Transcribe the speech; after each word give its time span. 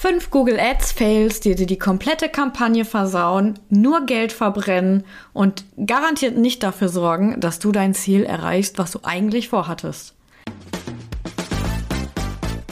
Fünf 0.00 0.30
Google 0.30 0.58
Ads 0.58 0.92
Fails, 0.92 1.40
die 1.40 1.54
dir 1.54 1.66
die 1.66 1.78
komplette 1.78 2.30
Kampagne 2.30 2.86
versauen, 2.86 3.58
nur 3.68 4.06
Geld 4.06 4.32
verbrennen 4.32 5.04
und 5.34 5.62
garantiert 5.84 6.38
nicht 6.38 6.62
dafür 6.62 6.88
sorgen, 6.88 7.38
dass 7.38 7.58
du 7.58 7.70
dein 7.70 7.92
Ziel 7.92 8.24
erreichst, 8.24 8.78
was 8.78 8.92
du 8.92 9.00
eigentlich 9.02 9.50
vorhattest. 9.50 10.14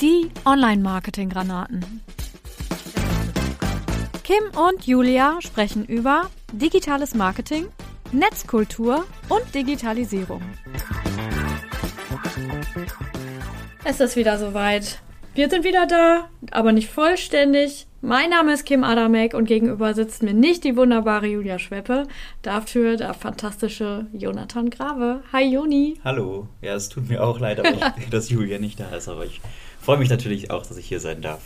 Die 0.01 0.31
Online-Marketing-Granaten. 0.47 2.01
Kim 4.25 4.45
und 4.57 4.87
Julia 4.87 5.37
sprechen 5.41 5.85
über 5.85 6.31
digitales 6.55 7.15
Marketing, 7.15 7.67
Netzkultur 8.11 9.05
und 9.29 9.55
Digitalisierung. 9.55 10.41
Es 13.85 14.01
ist 14.01 14.17
wieder 14.17 14.39
soweit. 14.39 15.03
Wir 15.35 15.49
sind 15.49 15.65
wieder 15.65 15.87
da, 15.87 16.29
aber 16.51 16.73
nicht 16.73 16.89
vollständig. 16.89 17.87
Mein 18.01 18.31
Name 18.31 18.53
ist 18.55 18.65
Kim 18.65 18.85
Adamek 18.85 19.35
und 19.35 19.47
gegenüber 19.47 19.95
sitzt 19.95 20.23
mir 20.23 20.35
nicht 20.35 20.65
die 20.65 20.77
wunderbare 20.77 21.27
Julia 21.27 21.59
Schweppe, 21.59 22.05
dafür 22.43 22.97
der 22.97 23.15
fantastische 23.15 24.07
Jonathan 24.13 24.71
Grave. 24.71 25.23
Hi 25.33 25.45
Joni. 25.45 25.99
Hallo. 26.05 26.49
Ja, 26.61 26.75
es 26.75 26.89
tut 26.89 27.09
mir 27.09 27.23
auch 27.23 27.39
leid, 27.41 27.61
dass 28.11 28.31
Julia 28.31 28.59
nicht 28.59 28.81
da 28.81 28.91
ist, 28.91 29.09
aber 29.09 29.25
ich 29.27 29.41
freue 29.81 29.99
mich 29.99 30.11
natürlich 30.11 30.51
auch, 30.51 30.67
dass 30.67 30.77
ich 30.77 30.87
hier 30.87 31.01
sein 31.01 31.23
darf. 31.23 31.41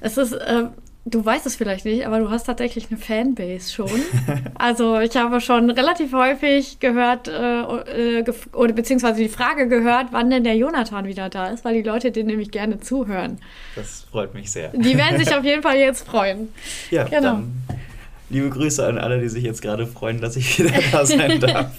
Es 0.00 0.16
ist 0.16 0.32
äh, 0.32 0.64
Du 1.06 1.22
weißt 1.22 1.44
es 1.44 1.56
vielleicht 1.56 1.84
nicht, 1.84 2.06
aber 2.06 2.18
du 2.18 2.30
hast 2.30 2.44
tatsächlich 2.44 2.86
eine 2.90 2.98
Fanbase 2.98 3.72
schon. 3.72 3.90
Also 4.54 4.98
ich 5.00 5.14
habe 5.16 5.40
schon 5.40 5.68
relativ 5.68 6.12
häufig 6.12 6.80
gehört, 6.80 7.28
äh, 7.28 8.20
äh, 8.20 8.32
oder 8.54 8.72
beziehungsweise 8.72 9.20
die 9.20 9.28
Frage 9.28 9.68
gehört, 9.68 10.08
wann 10.12 10.30
denn 10.30 10.44
der 10.44 10.56
Jonathan 10.56 11.04
wieder 11.04 11.28
da 11.28 11.48
ist, 11.48 11.64
weil 11.64 11.74
die 11.74 11.86
Leute 11.86 12.10
den 12.10 12.26
nämlich 12.26 12.50
gerne 12.50 12.80
zuhören. 12.80 13.38
Das 13.76 14.06
freut 14.10 14.32
mich 14.32 14.50
sehr. 14.50 14.70
Die 14.70 14.96
werden 14.96 15.18
sich 15.18 15.34
auf 15.36 15.44
jeden 15.44 15.62
Fall 15.62 15.76
jetzt 15.76 16.06
freuen. 16.06 16.48
Ja, 16.90 17.04
genau. 17.04 17.20
dann 17.20 17.64
liebe 18.30 18.50
Grüße 18.50 18.84
an 18.86 18.98
alle, 18.98 19.20
die 19.20 19.28
sich 19.28 19.44
jetzt 19.44 19.62
gerade 19.62 19.86
freuen, 19.86 20.20
dass 20.20 20.36
ich 20.36 20.58
wieder 20.58 20.72
da 20.90 21.04
sein 21.04 21.40
darf. 21.40 21.72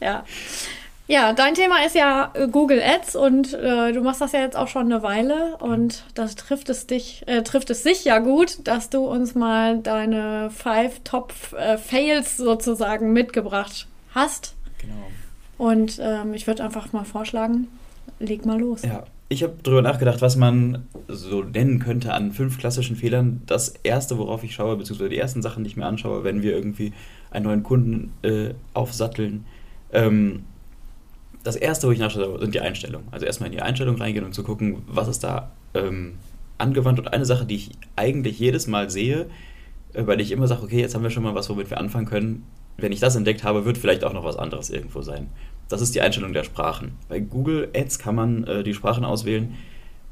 ja. 0.00 0.24
Ja, 1.10 1.32
dein 1.32 1.54
Thema 1.54 1.84
ist 1.84 1.96
ja 1.96 2.30
äh, 2.34 2.46
Google 2.46 2.80
Ads 2.80 3.16
und 3.16 3.52
äh, 3.52 3.90
du 3.90 4.00
machst 4.00 4.20
das 4.20 4.30
ja 4.30 4.42
jetzt 4.42 4.56
auch 4.56 4.68
schon 4.68 4.92
eine 4.92 5.02
Weile 5.02 5.56
und 5.56 6.04
das 6.14 6.36
trifft 6.36 6.68
es 6.68 6.86
dich, 6.86 7.24
äh, 7.26 7.42
trifft 7.42 7.68
es 7.70 7.82
sich 7.82 8.04
ja 8.04 8.20
gut, 8.20 8.58
dass 8.62 8.90
du 8.90 9.08
uns 9.08 9.34
mal 9.34 9.80
deine 9.80 10.50
Five 10.50 11.00
Top 11.02 11.34
äh, 11.58 11.78
Fails 11.78 12.36
sozusagen 12.36 13.12
mitgebracht 13.12 13.88
hast. 14.14 14.54
Genau. 14.78 15.08
Und 15.58 15.98
ähm, 16.00 16.32
ich 16.32 16.46
würde 16.46 16.62
einfach 16.62 16.92
mal 16.92 17.04
vorschlagen, 17.04 17.66
leg 18.20 18.46
mal 18.46 18.60
los. 18.60 18.82
Ja, 18.82 19.02
ich 19.28 19.42
habe 19.42 19.54
darüber 19.64 19.82
nachgedacht, 19.82 20.22
was 20.22 20.36
man 20.36 20.86
so 21.08 21.42
nennen 21.42 21.80
könnte 21.80 22.12
an 22.14 22.30
fünf 22.30 22.56
klassischen 22.56 22.94
Fehlern. 22.94 23.42
Das 23.46 23.74
erste, 23.82 24.16
worauf 24.16 24.44
ich 24.44 24.54
schaue, 24.54 24.76
beziehungsweise 24.76 25.10
die 25.10 25.18
ersten 25.18 25.42
Sachen, 25.42 25.64
die 25.64 25.70
ich 25.70 25.76
mir 25.76 25.86
anschaue, 25.86 26.22
wenn 26.22 26.42
wir 26.42 26.54
irgendwie 26.54 26.92
einen 27.32 27.46
neuen 27.46 27.64
Kunden 27.64 28.12
äh, 28.22 28.54
aufsatteln, 28.74 29.44
ähm, 29.92 30.44
das 31.42 31.56
erste, 31.56 31.86
wo 31.86 31.92
ich 31.92 31.98
nachschaue, 31.98 32.38
sind 32.38 32.54
die 32.54 32.60
Einstellungen. 32.60 33.08
Also 33.10 33.26
erstmal 33.26 33.48
in 33.48 33.56
die 33.56 33.62
Einstellung 33.62 33.96
reingehen 33.96 34.24
und 34.24 34.34
zu 34.34 34.42
gucken, 34.42 34.82
was 34.86 35.08
ist 35.08 35.24
da 35.24 35.52
ähm, 35.74 36.14
angewandt. 36.58 36.98
Und 36.98 37.12
eine 37.12 37.24
Sache, 37.24 37.46
die 37.46 37.56
ich 37.56 37.70
eigentlich 37.96 38.38
jedes 38.38 38.66
Mal 38.66 38.90
sehe, 38.90 39.26
äh, 39.94 40.06
weil 40.06 40.20
ich 40.20 40.32
immer 40.32 40.46
sage, 40.46 40.62
okay, 40.62 40.80
jetzt 40.80 40.94
haben 40.94 41.02
wir 41.02 41.10
schon 41.10 41.22
mal 41.22 41.34
was, 41.34 41.48
womit 41.48 41.70
wir 41.70 41.78
anfangen 41.78 42.06
können. 42.06 42.46
Wenn 42.76 42.92
ich 42.92 43.00
das 43.00 43.16
entdeckt 43.16 43.44
habe, 43.44 43.64
wird 43.64 43.78
vielleicht 43.78 44.04
auch 44.04 44.12
noch 44.12 44.24
was 44.24 44.36
anderes 44.36 44.70
irgendwo 44.70 45.02
sein. 45.02 45.28
Das 45.68 45.80
ist 45.80 45.94
die 45.94 46.00
Einstellung 46.00 46.32
der 46.32 46.44
Sprachen. 46.44 46.92
Bei 47.08 47.20
Google 47.20 47.68
Ads 47.74 47.98
kann 47.98 48.14
man 48.14 48.44
äh, 48.44 48.62
die 48.62 48.74
Sprachen 48.74 49.04
auswählen, 49.04 49.54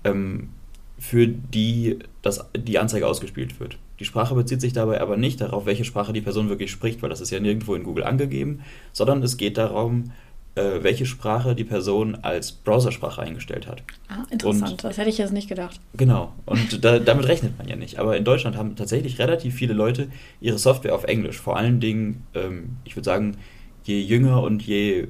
ähm, 0.05 0.51
für 0.99 1.27
die 1.27 1.99
das, 2.23 2.45
die 2.57 2.79
Anzeige 2.79 3.07
ausgespielt 3.07 3.61
wird. 3.61 3.79
Die 4.01 4.05
Sprache 4.05 4.35
bezieht 4.35 4.61
sich 4.61 4.73
dabei 4.73 5.01
aber 5.01 5.17
nicht 5.17 5.41
darauf, 5.41 5.67
welche 5.67 5.85
Sprache 5.85 6.13
die 6.13 6.21
Person 6.21 6.49
wirklich 6.49 6.71
spricht, 6.71 7.03
weil 7.03 7.11
das 7.11 7.21
ist 7.21 7.31
ja 7.31 7.41
nirgendwo 7.41 7.75
in 7.75 7.83
Google 7.83 8.05
angegeben, 8.05 8.61
sondern 8.93 9.23
es 9.23 9.37
geht 9.37 9.59
darum, 9.59 10.13
äh, 10.59 10.83
welche 10.83 11.07
Sprache 11.07 11.55
die 11.55 11.65
Person 11.65 12.17
als 12.23 12.53
Browsersprache 12.53 13.23
eingestellt 13.23 13.67
hat. 13.67 13.83
Ah, 14.09 14.25
interessant. 14.31 14.73
Und, 14.73 14.85
das 14.85 14.99
hätte 14.99 15.09
ich 15.09 15.19
jetzt 15.19 15.33
nicht 15.33 15.49
gedacht. 15.49 15.81
Genau. 15.95 16.33
Und 16.47 16.85
da, 16.85 16.99
damit 16.99 17.29
rechnet 17.29 17.57
man 17.59 17.69
ja 17.69 17.77
nicht. 17.77 17.99
Aber 17.99 18.17
in 18.17 18.25
Deutschland 18.25 18.57
haben 18.57 18.75
tatsächlich 18.75 19.19
relativ 19.19 19.55
viele 19.55 19.73
Leute 19.73 20.09
ihre 20.41 20.59
Software 20.59 20.95
auf 20.95 21.05
Englisch. 21.05 21.39
Vor 21.39 21.57
allen 21.57 21.81
Dingen, 21.81 22.25
ähm, 22.35 22.77
ich 22.85 22.97
würde 22.97 23.05
sagen, 23.05 23.37
je 23.85 24.01
jünger 24.01 24.43
und 24.43 24.63
je 24.63 25.09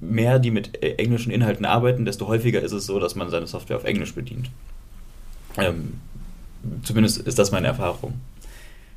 mehr 0.00 0.38
die 0.38 0.50
mit 0.50 0.82
äh, 0.82 0.94
englischen 0.94 1.30
Inhalten 1.30 1.64
arbeiten, 1.64 2.04
desto 2.04 2.26
häufiger 2.26 2.60
ist 2.60 2.72
es 2.72 2.86
so, 2.86 2.98
dass 2.98 3.14
man 3.14 3.30
seine 3.30 3.46
Software 3.46 3.76
auf 3.76 3.84
Englisch 3.84 4.14
bedient. 4.14 4.50
Ähm, 5.56 5.94
zumindest 6.82 7.18
ist 7.18 7.38
das 7.38 7.52
meine 7.52 7.68
Erfahrung. 7.68 8.14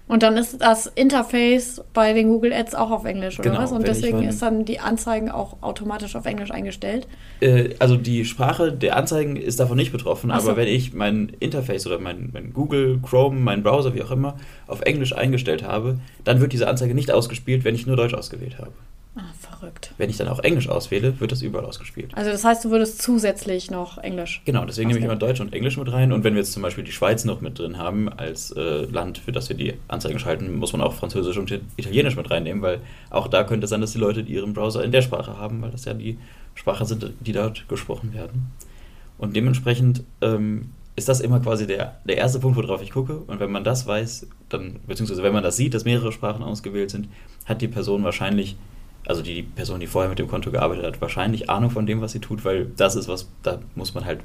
Und 0.07 0.23
dann 0.23 0.38
ist 0.38 0.62
das 0.62 0.88
Interface 0.88 1.84
bei 1.94 2.13
den 2.13 2.29
Google 2.29 2.53
Ads 2.53 2.75
auch 2.75 2.91
auf 2.91 3.03
Englisch, 3.03 3.40
oder 3.40 3.50
genau, 3.50 3.62
was? 3.62 3.73
Und 3.73 3.85
deswegen 3.85 4.23
ist 4.23 4.41
dann 4.41 4.63
die 4.63 4.79
Anzeigen 4.79 5.29
auch 5.29 5.57
automatisch 5.62 6.16
auf 6.16 6.25
Englisch 6.25 6.50
eingestellt? 6.51 7.07
Äh, 7.41 7.75
also 7.79 7.97
die 7.97 8.23
Sprache 8.23 8.72
der 8.72 8.95
Anzeigen 8.95 9.35
ist 9.35 9.59
davon 9.59 9.75
nicht 9.75 9.91
betroffen, 9.91 10.29
so. 10.29 10.35
aber 10.35 10.56
wenn 10.56 10.69
ich 10.69 10.94
mein 10.94 11.34
Interface 11.40 11.85
oder 11.88 12.00
mein, 12.00 12.29
mein, 12.31 12.53
Google, 12.53 13.00
Chrome, 13.01 13.38
mein 13.40 13.63
Browser, 13.63 13.94
wie 13.95 14.01
auch 14.01 14.12
immer, 14.12 14.38
auf 14.66 14.81
Englisch 14.81 15.13
eingestellt 15.13 15.63
habe, 15.63 16.00
dann 16.24 16.39
wird 16.39 16.53
diese 16.53 16.69
Anzeige 16.69 16.95
nicht 16.95 17.12
ausgespielt, 17.12 17.66
wenn 17.66 17.75
ich 17.75 17.85
nur 17.85 17.97
Deutsch 17.97 18.13
ausgewählt 18.13 18.59
habe. 18.59 18.72
Ah, 19.17 19.33
verrückt. 19.39 19.94
Wenn 19.97 20.11
ich 20.11 20.17
dann 20.17 20.28
auch 20.28 20.39
Englisch 20.39 20.69
auswähle, 20.69 21.19
wird 21.19 21.31
das 21.31 21.41
überall 21.41 21.66
ausgespielt. 21.66 22.11
Also 22.13 22.29
das 22.29 22.44
heißt, 22.44 22.63
du 22.63 22.69
würdest 22.69 23.01
zusätzlich 23.01 23.72
noch 23.72 23.97
Englisch. 23.97 24.44
Genau, 24.45 24.63
deswegen 24.63 24.89
nehme 24.89 25.00
ich 25.00 25.05
immer 25.05 25.16
Deutsch 25.16 25.41
und 25.41 25.53
Englisch 25.53 25.75
mit 25.75 25.91
rein. 25.91 26.11
Und 26.13 26.23
wenn 26.23 26.35
wir 26.35 26.41
jetzt 26.41 26.53
zum 26.53 26.61
Beispiel 26.61 26.83
die 26.83 26.91
Schweiz 26.91 27.25
noch 27.25 27.41
mit 27.41 27.57
drin 27.57 27.79
haben 27.79 28.09
als 28.09 28.51
äh, 28.51 28.85
Land, 28.85 29.17
für 29.17 29.31
das 29.31 29.50
wir 29.50 29.56
die 29.56 29.73
Anzeigen 29.88 30.19
schalten, 30.19 30.56
muss 30.57 30.72
man 30.72 30.81
auch 30.81 30.94
Französisch 30.94 31.38
und 31.38 31.51
Italienisch 31.77 32.16
mit 32.16 32.29
reinnehmen, 32.29 32.61
weil 32.61 32.79
auch 33.09 33.27
da 33.27 33.44
könnte 33.44 33.63
es 33.63 33.72
sein, 33.72 33.81
dass 33.81 33.94
die 33.94 33.97
Leute 33.97 34.22
ihren 34.22 34.53
Browser 34.53 34.83
in 34.83 34.91
der 34.91 35.01
Sprache 35.01 35.39
haben, 35.39 35.63
weil 35.63 35.72
das 35.72 35.85
ja 35.85 35.95
die 35.95 36.19
Sprachen 36.53 36.85
sind, 36.85 37.11
die 37.19 37.31
dort 37.31 37.67
gesprochen 37.67 38.13
werden. 38.13 38.51
Und 39.17 39.35
dementsprechend 39.35 40.03
ähm, 40.22 40.73
ist 40.95 41.09
das 41.09 41.22
immer 41.22 41.39
quasi 41.39 41.66
der, 41.66 41.97
der 42.06 42.17
erste 42.17 42.39
Punkt, 42.39 42.56
worauf 42.56 42.83
ich 42.83 42.91
gucke. 42.91 43.17
Und 43.17 43.39
wenn 43.39 43.51
man 43.51 43.63
das 43.63 43.88
weiß, 43.88 44.27
dann, 44.50 44.79
beziehungsweise 44.85 45.23
wenn 45.23 45.33
man 45.33 45.44
das 45.44 45.57
sieht, 45.57 45.73
dass 45.73 45.85
mehrere 45.85 46.11
Sprachen 46.11 46.44
ausgewählt 46.44 46.91
sind, 46.91 47.07
hat 47.45 47.61
die 47.61 47.67
Person 47.67 48.03
wahrscheinlich 48.03 48.57
also 49.07 49.22
die 49.22 49.44
Person, 49.44 49.79
die 49.79 49.88
vorher 49.88 50.09
mit 50.09 50.19
dem 50.19 50.28
Konto 50.28 50.51
gearbeitet 50.51 50.85
hat, 50.85 51.01
wahrscheinlich 51.01 51.50
Ahnung 51.50 51.72
von 51.72 51.85
dem, 51.85 52.01
was 52.01 52.12
sie 52.12 52.19
tut, 52.19 52.44
weil 52.44 52.66
das 52.78 52.95
ist 52.95 53.07
was, 53.07 53.29
da 53.41 53.59
muss 53.75 53.94
man 53.94 54.06
halt, 54.06 54.19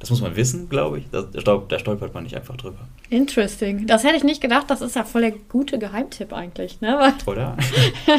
das 0.00 0.10
muss 0.10 0.20
man 0.20 0.36
wissen, 0.36 0.68
glaube 0.68 0.98
ich. 0.98 1.04
Da, 1.10 1.22
da 1.22 1.78
stolpert 1.78 2.14
man 2.14 2.22
nicht 2.22 2.36
einfach 2.36 2.56
drüber. 2.56 2.78
Interesting. 3.10 3.86
Das 3.86 4.04
hätte 4.04 4.16
ich 4.16 4.22
nicht 4.22 4.40
gedacht. 4.40 4.66
Das 4.68 4.80
ist 4.80 4.94
ja 4.94 5.02
voll 5.02 5.22
der 5.22 5.32
gute 5.32 5.78
Geheimtipp 5.78 6.32
eigentlich, 6.32 6.80
ne? 6.80 7.14
Oder? 7.26 7.56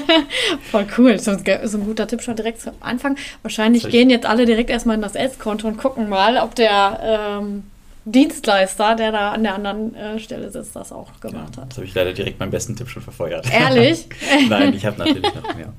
voll 0.72 0.88
cool. 0.98 1.20
So 1.20 1.32
ein, 1.32 1.44
so 1.64 1.78
ein, 1.78 1.86
guter 1.86 2.06
Tipp 2.08 2.22
schon 2.22 2.36
direkt 2.36 2.60
zu 2.60 2.74
Anfang. 2.82 3.16
Wahrscheinlich 3.44 3.88
gehen 3.88 4.10
jetzt 4.10 4.26
alle 4.26 4.46
direkt 4.46 4.70
erstmal 4.70 4.96
in 4.96 5.02
das 5.02 5.16
Ads-Konto 5.16 5.70
und 5.70 5.78
gucken 5.78 6.10
mal, 6.10 6.38
ob 6.38 6.54
der 6.56 7.40
ähm, 7.42 7.64
Dienstleister, 8.04 8.96
der 8.96 9.12
da 9.12 9.32
an 9.32 9.44
der 9.44 9.56
anderen 9.56 9.96
äh, 9.96 10.20
Stelle 10.20 10.50
sitzt, 10.52 10.76
das 10.76 10.92
auch 10.92 11.20
gemacht 11.22 11.56
ja, 11.56 11.62
hat. 11.62 11.70
Das 11.70 11.78
habe 11.78 11.86
ich 11.86 11.94
leider 11.94 12.12
direkt 12.12 12.40
meinen 12.40 12.52
besten 12.52 12.76
Tipp 12.76 12.90
schon 12.90 13.04
verfeuert. 13.04 13.50
Ehrlich? 13.54 14.08
Nein, 14.50 14.74
ich 14.74 14.86
habe 14.86 14.98
natürlich 14.98 15.34
noch 15.34 15.56
mehr. 15.56 15.72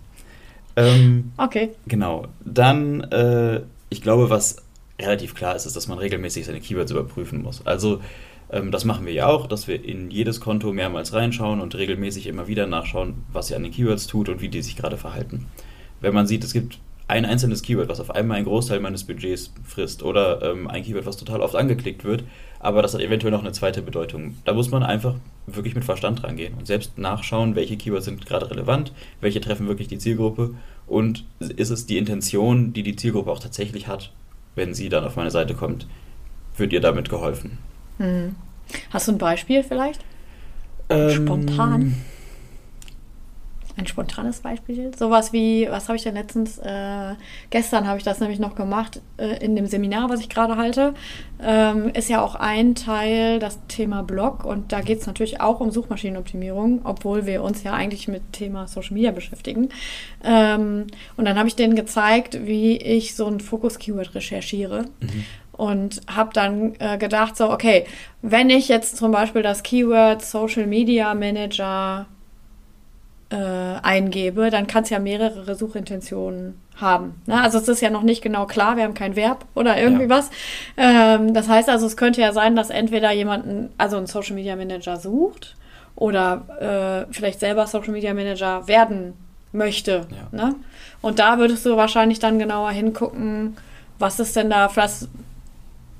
Ähm, 0.76 1.32
okay. 1.36 1.70
Genau. 1.86 2.26
Dann, 2.44 3.02
äh, 3.02 3.60
ich 3.88 4.02
glaube, 4.02 4.30
was 4.30 4.56
relativ 5.00 5.34
klar 5.34 5.56
ist, 5.56 5.66
ist, 5.66 5.76
dass 5.76 5.88
man 5.88 5.98
regelmäßig 5.98 6.46
seine 6.46 6.60
Keywords 6.60 6.90
überprüfen 6.90 7.42
muss. 7.42 7.66
Also, 7.66 8.00
ähm, 8.50 8.70
das 8.70 8.84
machen 8.84 9.06
wir 9.06 9.12
ja 9.12 9.26
auch, 9.26 9.46
dass 9.46 9.68
wir 9.68 9.84
in 9.84 10.10
jedes 10.10 10.40
Konto 10.40 10.72
mehrmals 10.72 11.12
reinschauen 11.12 11.60
und 11.60 11.74
regelmäßig 11.74 12.26
immer 12.26 12.48
wieder 12.48 12.66
nachschauen, 12.66 13.24
was 13.32 13.48
sie 13.48 13.54
an 13.54 13.62
den 13.62 13.72
Keywords 13.72 14.06
tut 14.06 14.28
und 14.28 14.40
wie 14.40 14.48
die 14.48 14.62
sich 14.62 14.76
gerade 14.76 14.96
verhalten. 14.96 15.46
Wenn 16.00 16.14
man 16.14 16.26
sieht, 16.26 16.44
es 16.44 16.52
gibt 16.52 16.78
ein 17.08 17.24
einzelnes 17.24 17.62
Keyword, 17.62 17.88
was 17.88 18.00
auf 18.00 18.10
einmal 18.10 18.36
einen 18.36 18.46
Großteil 18.46 18.78
meines 18.80 19.04
Budgets 19.04 19.52
frisst 19.64 20.02
oder 20.02 20.42
ähm, 20.42 20.68
ein 20.68 20.84
Keyword, 20.84 21.06
was 21.06 21.16
total 21.16 21.40
oft 21.40 21.56
angeklickt 21.56 22.04
wird, 22.04 22.22
aber 22.60 22.82
das 22.82 22.94
hat 22.94 23.00
eventuell 23.00 23.32
noch 23.32 23.40
eine 23.40 23.52
zweite 23.52 23.82
Bedeutung. 23.82 24.36
Da 24.44 24.52
muss 24.52 24.70
man 24.70 24.82
einfach 24.84 25.16
wirklich 25.56 25.74
mit 25.74 25.84
Verstand 25.84 26.22
rangehen 26.24 26.54
und 26.54 26.66
selbst 26.66 26.98
nachschauen, 26.98 27.54
welche 27.54 27.76
Keywords 27.76 28.04
sind 28.04 28.26
gerade 28.26 28.50
relevant, 28.50 28.92
welche 29.20 29.40
treffen 29.40 29.68
wirklich 29.68 29.88
die 29.88 29.98
Zielgruppe 29.98 30.54
und 30.86 31.24
ist 31.38 31.70
es 31.70 31.86
die 31.86 31.98
Intention, 31.98 32.72
die 32.72 32.82
die 32.82 32.96
Zielgruppe 32.96 33.30
auch 33.30 33.40
tatsächlich 33.40 33.86
hat, 33.86 34.12
wenn 34.54 34.74
sie 34.74 34.88
dann 34.88 35.04
auf 35.04 35.16
meine 35.16 35.30
Seite 35.30 35.54
kommt, 35.54 35.86
wird 36.56 36.72
ihr 36.72 36.80
damit 36.80 37.08
geholfen. 37.08 37.58
Hm. 37.98 38.34
Hast 38.90 39.08
du 39.08 39.12
ein 39.12 39.18
Beispiel 39.18 39.62
vielleicht? 39.62 40.04
Ähm, 40.88 41.10
Spontan 41.10 41.94
ein 43.80 43.86
spontanes 43.86 44.40
Beispiel. 44.40 44.92
Sowas 44.96 45.32
wie, 45.32 45.66
was 45.70 45.88
habe 45.88 45.96
ich 45.96 46.02
denn 46.02 46.14
letztens, 46.14 46.58
äh, 46.58 47.14
gestern 47.48 47.88
habe 47.88 47.98
ich 47.98 48.04
das 48.04 48.20
nämlich 48.20 48.38
noch 48.38 48.54
gemacht, 48.54 49.00
äh, 49.16 49.44
in 49.44 49.56
dem 49.56 49.66
Seminar, 49.66 50.10
was 50.10 50.20
ich 50.20 50.28
gerade 50.28 50.56
halte, 50.56 50.94
ähm, 51.42 51.90
ist 51.94 52.10
ja 52.10 52.22
auch 52.22 52.34
ein 52.34 52.74
Teil 52.74 53.38
das 53.38 53.58
Thema 53.66 54.02
Blog 54.02 54.44
und 54.44 54.72
da 54.72 54.82
geht 54.82 55.00
es 55.00 55.06
natürlich 55.06 55.40
auch 55.40 55.60
um 55.60 55.70
Suchmaschinenoptimierung, 55.70 56.82
obwohl 56.84 57.26
wir 57.26 57.42
uns 57.42 57.62
ja 57.62 57.72
eigentlich 57.72 58.06
mit 58.06 58.32
Thema 58.32 58.68
Social 58.68 58.94
Media 58.94 59.10
beschäftigen. 59.10 59.70
Ähm, 60.22 60.86
und 61.16 61.24
dann 61.24 61.38
habe 61.38 61.48
ich 61.48 61.56
denen 61.56 61.74
gezeigt, 61.74 62.46
wie 62.46 62.76
ich 62.76 63.16
so 63.16 63.26
ein 63.26 63.40
Fokus-Keyword 63.40 64.14
recherchiere. 64.14 64.84
Mhm. 65.00 65.24
und 65.52 66.00
habe 66.08 66.30
dann 66.32 66.74
äh, 66.78 66.96
gedacht, 66.96 67.36
so, 67.36 67.50
okay, 67.50 67.84
wenn 68.22 68.48
ich 68.48 68.68
jetzt 68.68 68.96
zum 68.96 69.12
Beispiel 69.12 69.42
das 69.42 69.62
Keyword 69.62 70.22
Social 70.22 70.66
Media 70.66 71.14
Manager 71.14 72.06
äh, 73.30 73.36
eingebe, 73.36 74.50
dann 74.50 74.66
kann 74.66 74.82
es 74.82 74.90
ja 74.90 74.98
mehrere 74.98 75.54
Suchintentionen 75.54 76.60
haben. 76.76 77.14
Ne? 77.26 77.40
Also 77.40 77.58
es 77.58 77.68
ist 77.68 77.80
ja 77.80 77.90
noch 77.90 78.02
nicht 78.02 78.22
genau 78.22 78.46
klar, 78.46 78.76
wir 78.76 78.84
haben 78.84 78.94
kein 78.94 79.16
Verb 79.16 79.44
oder 79.54 79.80
irgendwie 79.80 80.04
ja. 80.04 80.08
was. 80.08 80.30
Ähm, 80.76 81.32
das 81.32 81.48
heißt 81.48 81.68
also, 81.68 81.86
es 81.86 81.96
könnte 81.96 82.20
ja 82.20 82.32
sein, 82.32 82.56
dass 82.56 82.70
entweder 82.70 83.12
jemanden, 83.12 83.70
also 83.78 83.96
ein 83.96 84.06
Social 84.06 84.34
Media 84.34 84.56
Manager 84.56 84.96
sucht 84.96 85.56
oder 85.94 87.06
äh, 87.08 87.12
vielleicht 87.12 87.40
selber 87.40 87.66
Social 87.66 87.92
Media 87.92 88.14
Manager 88.14 88.66
werden 88.66 89.14
möchte. 89.52 90.06
Ja. 90.10 90.46
Ne? 90.46 90.54
Und 91.00 91.18
da 91.18 91.38
würdest 91.38 91.64
du 91.64 91.76
wahrscheinlich 91.76 92.18
dann 92.18 92.38
genauer 92.38 92.72
hingucken, 92.72 93.56
was 93.98 94.18
ist 94.18 94.34
denn 94.34 94.50
da, 94.50 94.70
was, 94.74 95.08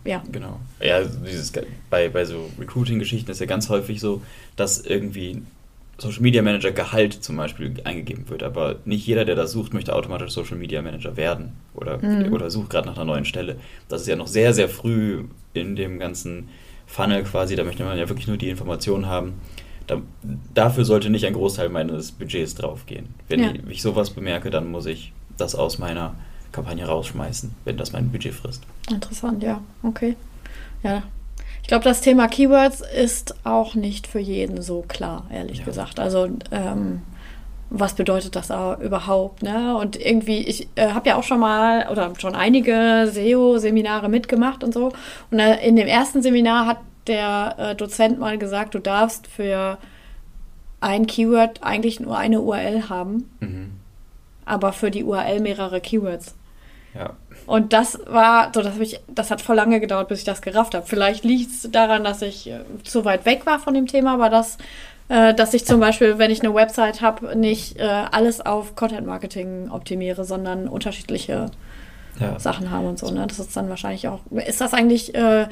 ja. 0.05 0.23
Genau. 0.33 0.59
Ja, 0.81 1.00
dieses, 1.03 1.53
bei, 1.91 2.09
bei 2.09 2.25
so 2.25 2.50
Recruiting-Geschichten 2.59 3.31
ist 3.31 3.41
ja 3.41 3.47
ganz 3.47 3.69
häufig 3.69 4.00
so, 4.00 4.23
dass 4.56 4.81
irgendwie 4.81 5.43
Social 6.00 6.23
Media 6.23 6.43
Manager 6.43 6.73
Gehalt 6.73 7.12
zum 7.12 7.37
Beispiel 7.37 7.75
eingegeben 7.85 8.29
wird, 8.29 8.43
aber 8.43 8.76
nicht 8.85 9.06
jeder, 9.06 9.25
der 9.25 9.35
das 9.35 9.52
sucht, 9.52 9.75
möchte 9.75 9.94
automatisch 9.94 10.32
Social 10.32 10.56
Media 10.56 10.81
Manager 10.81 11.17
werden 11.17 11.52
oder, 11.75 11.99
mhm. 11.99 12.32
oder 12.32 12.50
sucht 12.50 12.70
gerade 12.70 12.88
nach 12.88 12.97
einer 12.97 13.05
neuen 13.05 13.25
Stelle. 13.25 13.56
Das 13.88 14.02
ist 14.02 14.06
ja 14.06 14.17
noch 14.17 14.26
sehr, 14.26 14.55
sehr 14.55 14.69
früh 14.69 15.25
in 15.52 15.76
dem 15.76 15.99
ganzen 15.99 16.49
Funnel 16.87 17.23
quasi, 17.25 17.55
da 17.55 17.64
möchte 17.64 17.85
man 17.85 17.99
ja 17.99 18.08
wirklich 18.08 18.26
nur 18.26 18.37
die 18.37 18.49
Informationen 18.49 19.06
haben. 19.06 19.35
Da, 19.87 20.00
dafür 20.55 20.85
sollte 20.85 21.11
nicht 21.11 21.26
ein 21.26 21.35
Großteil 21.35 21.69
meines 21.69 22.12
Budgets 22.12 22.55
draufgehen. 22.55 23.08
Wenn 23.29 23.41
ja. 23.41 23.50
ich, 23.52 23.61
ich 23.69 23.82
sowas 23.82 24.11
bemerke, 24.11 24.50
dann 24.50 24.70
muss 24.70 24.87
ich 24.87 25.12
das 25.37 25.55
aus 25.55 25.79
meiner 25.79 26.14
Kampagne 26.52 26.87
rausschmeißen, 26.87 27.55
wenn 27.64 27.76
das 27.76 27.93
mein 27.93 28.11
Budget 28.11 28.35
frisst. 28.35 28.62
Interessant, 28.91 29.43
ja. 29.43 29.61
Okay. 29.82 30.17
Ja. 30.82 31.02
Ich 31.70 31.72
glaube, 31.72 31.84
das 31.84 32.00
Thema 32.00 32.26
Keywords 32.26 32.81
ist 32.81 33.46
auch 33.46 33.76
nicht 33.76 34.08
für 34.08 34.19
jeden 34.19 34.61
so 34.61 34.82
klar, 34.88 35.28
ehrlich 35.32 35.61
ja. 35.61 35.64
gesagt. 35.64 36.00
Also, 36.00 36.28
ähm, 36.50 37.02
was 37.70 37.94
bedeutet 37.94 38.34
das 38.34 38.50
überhaupt? 38.81 39.44
Ne? 39.44 39.76
Und 39.76 39.94
irgendwie, 39.94 40.38
ich 40.38 40.67
äh, 40.75 40.88
habe 40.88 41.11
ja 41.11 41.14
auch 41.14 41.22
schon 41.22 41.38
mal 41.38 41.87
oder 41.88 42.12
schon 42.19 42.34
einige 42.34 43.08
SEO-Seminare 43.12 44.08
mitgemacht 44.08 44.64
und 44.64 44.75
so. 44.75 44.90
Und 45.31 45.38
äh, 45.38 45.64
in 45.64 45.76
dem 45.76 45.87
ersten 45.87 46.22
Seminar 46.22 46.67
hat 46.67 46.78
der 47.06 47.55
äh, 47.56 47.76
Dozent 47.76 48.19
mal 48.19 48.37
gesagt, 48.37 48.75
du 48.75 48.81
darfst 48.81 49.28
für 49.28 49.78
ein 50.81 51.06
Keyword 51.06 51.62
eigentlich 51.62 52.00
nur 52.00 52.19
eine 52.19 52.40
URL 52.40 52.88
haben, 52.88 53.31
mhm. 53.38 53.70
aber 54.44 54.73
für 54.73 54.90
die 54.90 55.05
URL 55.05 55.38
mehrere 55.38 55.81
Keywords. 55.81 56.34
Ja. 56.94 57.14
Und 57.50 57.73
das 57.73 57.99
war, 58.06 58.52
so, 58.55 58.62
das, 58.62 58.79
ich, 58.79 59.00
das 59.08 59.32
hat 59.32 59.41
voll 59.41 59.56
lange 59.56 59.81
gedauert, 59.81 60.06
bis 60.06 60.20
ich 60.20 60.25
das 60.25 60.41
gerafft 60.41 60.73
habe. 60.73 60.87
Vielleicht 60.87 61.25
liegt 61.25 61.50
es 61.50 61.69
daran, 61.73 62.05
dass 62.05 62.23
ich 62.23 62.49
äh, 62.49 62.61
zu 62.85 63.05
weit 63.05 63.26
weg 63.26 63.44
war 63.44 63.58
von 63.58 63.75
dem 63.75 63.88
Thema, 63.88 64.14
aber 64.14 64.31
das, 64.31 64.56
äh, 65.08 65.35
dass 65.35 65.52
ich 65.52 65.67
zum 65.67 65.81
Beispiel, 65.81 66.17
wenn 66.19 66.31
ich 66.31 66.44
eine 66.44 66.55
Website 66.55 67.02
habe, 67.02 67.35
nicht 67.35 67.76
äh, 67.76 67.82
alles 67.82 68.41
auf 68.41 68.76
Content 68.76 69.05
Marketing 69.05 69.69
optimiere, 69.69 70.25
sondern 70.25 70.69
unterschiedliche 70.69 71.47
ja. 72.20 72.38
Sachen 72.38 72.70
habe 72.70 72.87
und 72.87 73.00
so. 73.00 73.11
Ne? 73.11 73.26
Das 73.26 73.41
ist 73.41 73.56
dann 73.56 73.69
wahrscheinlich 73.69 74.06
auch. 74.06 74.20
Ist 74.31 74.61
das 74.61 74.73
eigentlich, 74.73 75.12
äh, 75.17 75.49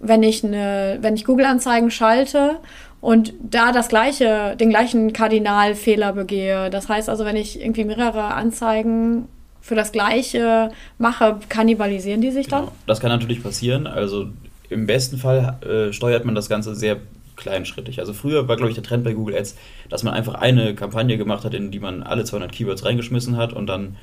wenn 0.00 0.24
ich 0.24 0.42
eine, 0.42 0.98
wenn 1.00 1.14
ich 1.14 1.24
Google-Anzeigen 1.24 1.92
schalte 1.92 2.56
und 3.00 3.34
da 3.40 3.70
das 3.70 3.88
gleiche, 3.88 4.56
den 4.56 4.70
gleichen 4.70 5.12
Kardinalfehler 5.12 6.12
begehe. 6.12 6.70
Das 6.70 6.88
heißt 6.88 7.08
also, 7.08 7.24
wenn 7.24 7.36
ich 7.36 7.60
irgendwie 7.60 7.84
mehrere 7.84 8.34
Anzeigen 8.34 9.28
für 9.68 9.74
das 9.74 9.92
Gleiche 9.92 10.70
mache, 10.96 11.38
kannibalisieren 11.48 12.20
die 12.20 12.30
sich 12.30 12.46
genau. 12.46 12.62
dann? 12.62 12.68
Das 12.86 13.00
kann 13.00 13.10
natürlich 13.10 13.42
passieren. 13.42 13.86
Also 13.86 14.28
im 14.70 14.86
besten 14.86 15.18
Fall 15.18 15.58
äh, 15.62 15.92
steuert 15.92 16.24
man 16.24 16.34
das 16.34 16.48
Ganze 16.48 16.74
sehr 16.74 16.96
kleinschrittig. 17.36 18.00
Also 18.00 18.14
früher 18.14 18.48
war, 18.48 18.56
glaube 18.56 18.70
ich, 18.70 18.74
der 18.74 18.82
Trend 18.82 19.04
bei 19.04 19.12
Google 19.12 19.36
Ads, 19.36 19.56
dass 19.90 20.02
man 20.02 20.14
einfach 20.14 20.34
eine 20.34 20.74
Kampagne 20.74 21.16
gemacht 21.18 21.44
hat, 21.44 21.54
in 21.54 21.70
die 21.70 21.78
man 21.78 22.02
alle 22.02 22.24
200 22.24 22.50
Keywords 22.50 22.84
reingeschmissen 22.84 23.36
hat 23.36 23.52
und 23.52 23.66
dann 23.66 23.96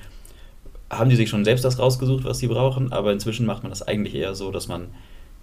haben 0.89 1.09
die 1.09 1.15
sich 1.15 1.29
schon 1.29 1.43
selbst 1.43 1.65
das 1.65 1.79
rausgesucht, 1.79 2.23
was 2.23 2.37
sie 2.37 2.47
brauchen, 2.47 2.93
aber 2.93 3.11
inzwischen 3.11 3.45
macht 3.45 3.63
man 3.63 3.71
das 3.71 3.81
eigentlich 3.81 4.15
eher 4.15 4.35
so, 4.35 4.51
dass 4.51 4.67
man 4.67 4.87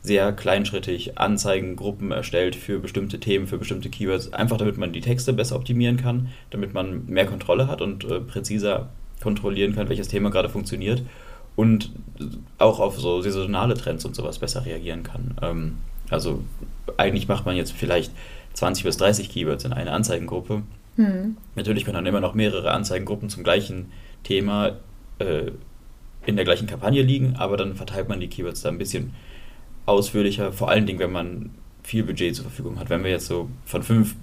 sehr 0.00 0.32
kleinschrittig 0.32 1.18
Anzeigengruppen 1.18 2.10
erstellt 2.12 2.56
für 2.56 2.78
bestimmte 2.78 3.20
Themen, 3.20 3.46
für 3.46 3.58
bestimmte 3.58 3.90
Keywords, 3.90 4.32
einfach 4.32 4.56
damit 4.56 4.78
man 4.78 4.92
die 4.92 5.00
Texte 5.00 5.32
besser 5.32 5.56
optimieren 5.56 5.96
kann, 5.96 6.28
damit 6.50 6.74
man 6.74 7.06
mehr 7.06 7.26
Kontrolle 7.26 7.68
hat 7.68 7.82
und 7.82 8.04
äh, 8.04 8.20
präziser 8.20 8.88
kontrollieren 9.22 9.74
kann, 9.74 9.88
welches 9.88 10.08
Thema 10.08 10.30
gerade 10.30 10.48
funktioniert 10.48 11.02
und 11.56 11.90
auch 12.58 12.80
auf 12.80 12.98
so 12.98 13.20
saisonale 13.20 13.74
Trends 13.74 14.04
und 14.04 14.14
sowas 14.14 14.38
besser 14.38 14.64
reagieren 14.64 15.02
kann. 15.02 15.36
Ähm, 15.42 15.76
also 16.10 16.42
eigentlich 16.96 17.28
macht 17.28 17.46
man 17.46 17.56
jetzt 17.56 17.72
vielleicht 17.72 18.12
20 18.54 18.84
bis 18.84 18.96
30 18.96 19.30
Keywords 19.30 19.64
in 19.64 19.72
eine 19.72 19.92
Anzeigengruppe. 19.92 20.62
Mhm. 20.96 21.36
Natürlich 21.54 21.84
können 21.84 21.94
dann 21.94 22.06
immer 22.06 22.20
noch 22.20 22.34
mehrere 22.34 22.70
Anzeigengruppen 22.72 23.28
zum 23.28 23.44
gleichen 23.44 23.92
Thema 24.24 24.76
äh, 25.18 25.50
in 26.26 26.36
der 26.36 26.44
gleichen 26.44 26.66
Kampagne 26.66 27.02
liegen, 27.02 27.36
aber 27.36 27.56
dann 27.56 27.74
verteilt 27.74 28.08
man 28.08 28.20
die 28.20 28.28
Keywords 28.28 28.62
da 28.62 28.68
ein 28.68 28.78
bisschen 28.78 29.12
ausführlicher, 29.86 30.52
vor 30.52 30.68
allen 30.68 30.86
Dingen, 30.86 31.00
wenn 31.00 31.12
man 31.12 31.50
viel 31.82 32.04
Budget 32.04 32.36
zur 32.36 32.44
Verfügung 32.44 32.78
hat. 32.78 32.90
Wenn 32.90 33.02
wir 33.02 33.10
jetzt 33.10 33.26
so 33.26 33.48
von 33.64 33.82
fünf 33.82 34.14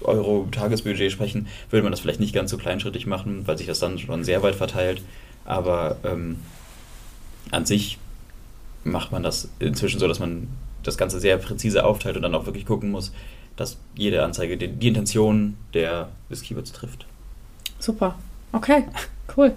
Euro 0.00 0.48
Tagesbudget 0.50 1.12
sprechen, 1.12 1.46
würde 1.70 1.82
man 1.82 1.92
das 1.92 2.00
vielleicht 2.00 2.20
nicht 2.20 2.34
ganz 2.34 2.50
so 2.50 2.56
kleinschrittig 2.56 3.06
machen, 3.06 3.46
weil 3.46 3.58
sich 3.58 3.66
das 3.66 3.78
dann 3.78 3.98
schon 3.98 4.24
sehr 4.24 4.42
weit 4.42 4.54
verteilt. 4.54 5.02
Aber 5.44 5.96
ähm, 6.04 6.36
an 7.50 7.66
sich 7.66 7.98
macht 8.84 9.12
man 9.12 9.22
das 9.22 9.48
inzwischen 9.58 10.00
so, 10.00 10.08
dass 10.08 10.20
man 10.20 10.48
das 10.82 10.96
Ganze 10.96 11.20
sehr 11.20 11.36
präzise 11.38 11.84
aufteilt 11.84 12.16
und 12.16 12.22
dann 12.22 12.34
auch 12.34 12.46
wirklich 12.46 12.66
gucken 12.66 12.90
muss, 12.90 13.12
dass 13.56 13.78
jede 13.94 14.22
Anzeige 14.22 14.56
die, 14.56 14.68
die 14.68 14.88
Intention 14.88 15.56
der, 15.74 16.10
des 16.30 16.42
Keywords 16.42 16.72
trifft. 16.72 17.06
Super. 17.78 18.18
Okay, 18.52 18.84
cool. 19.36 19.52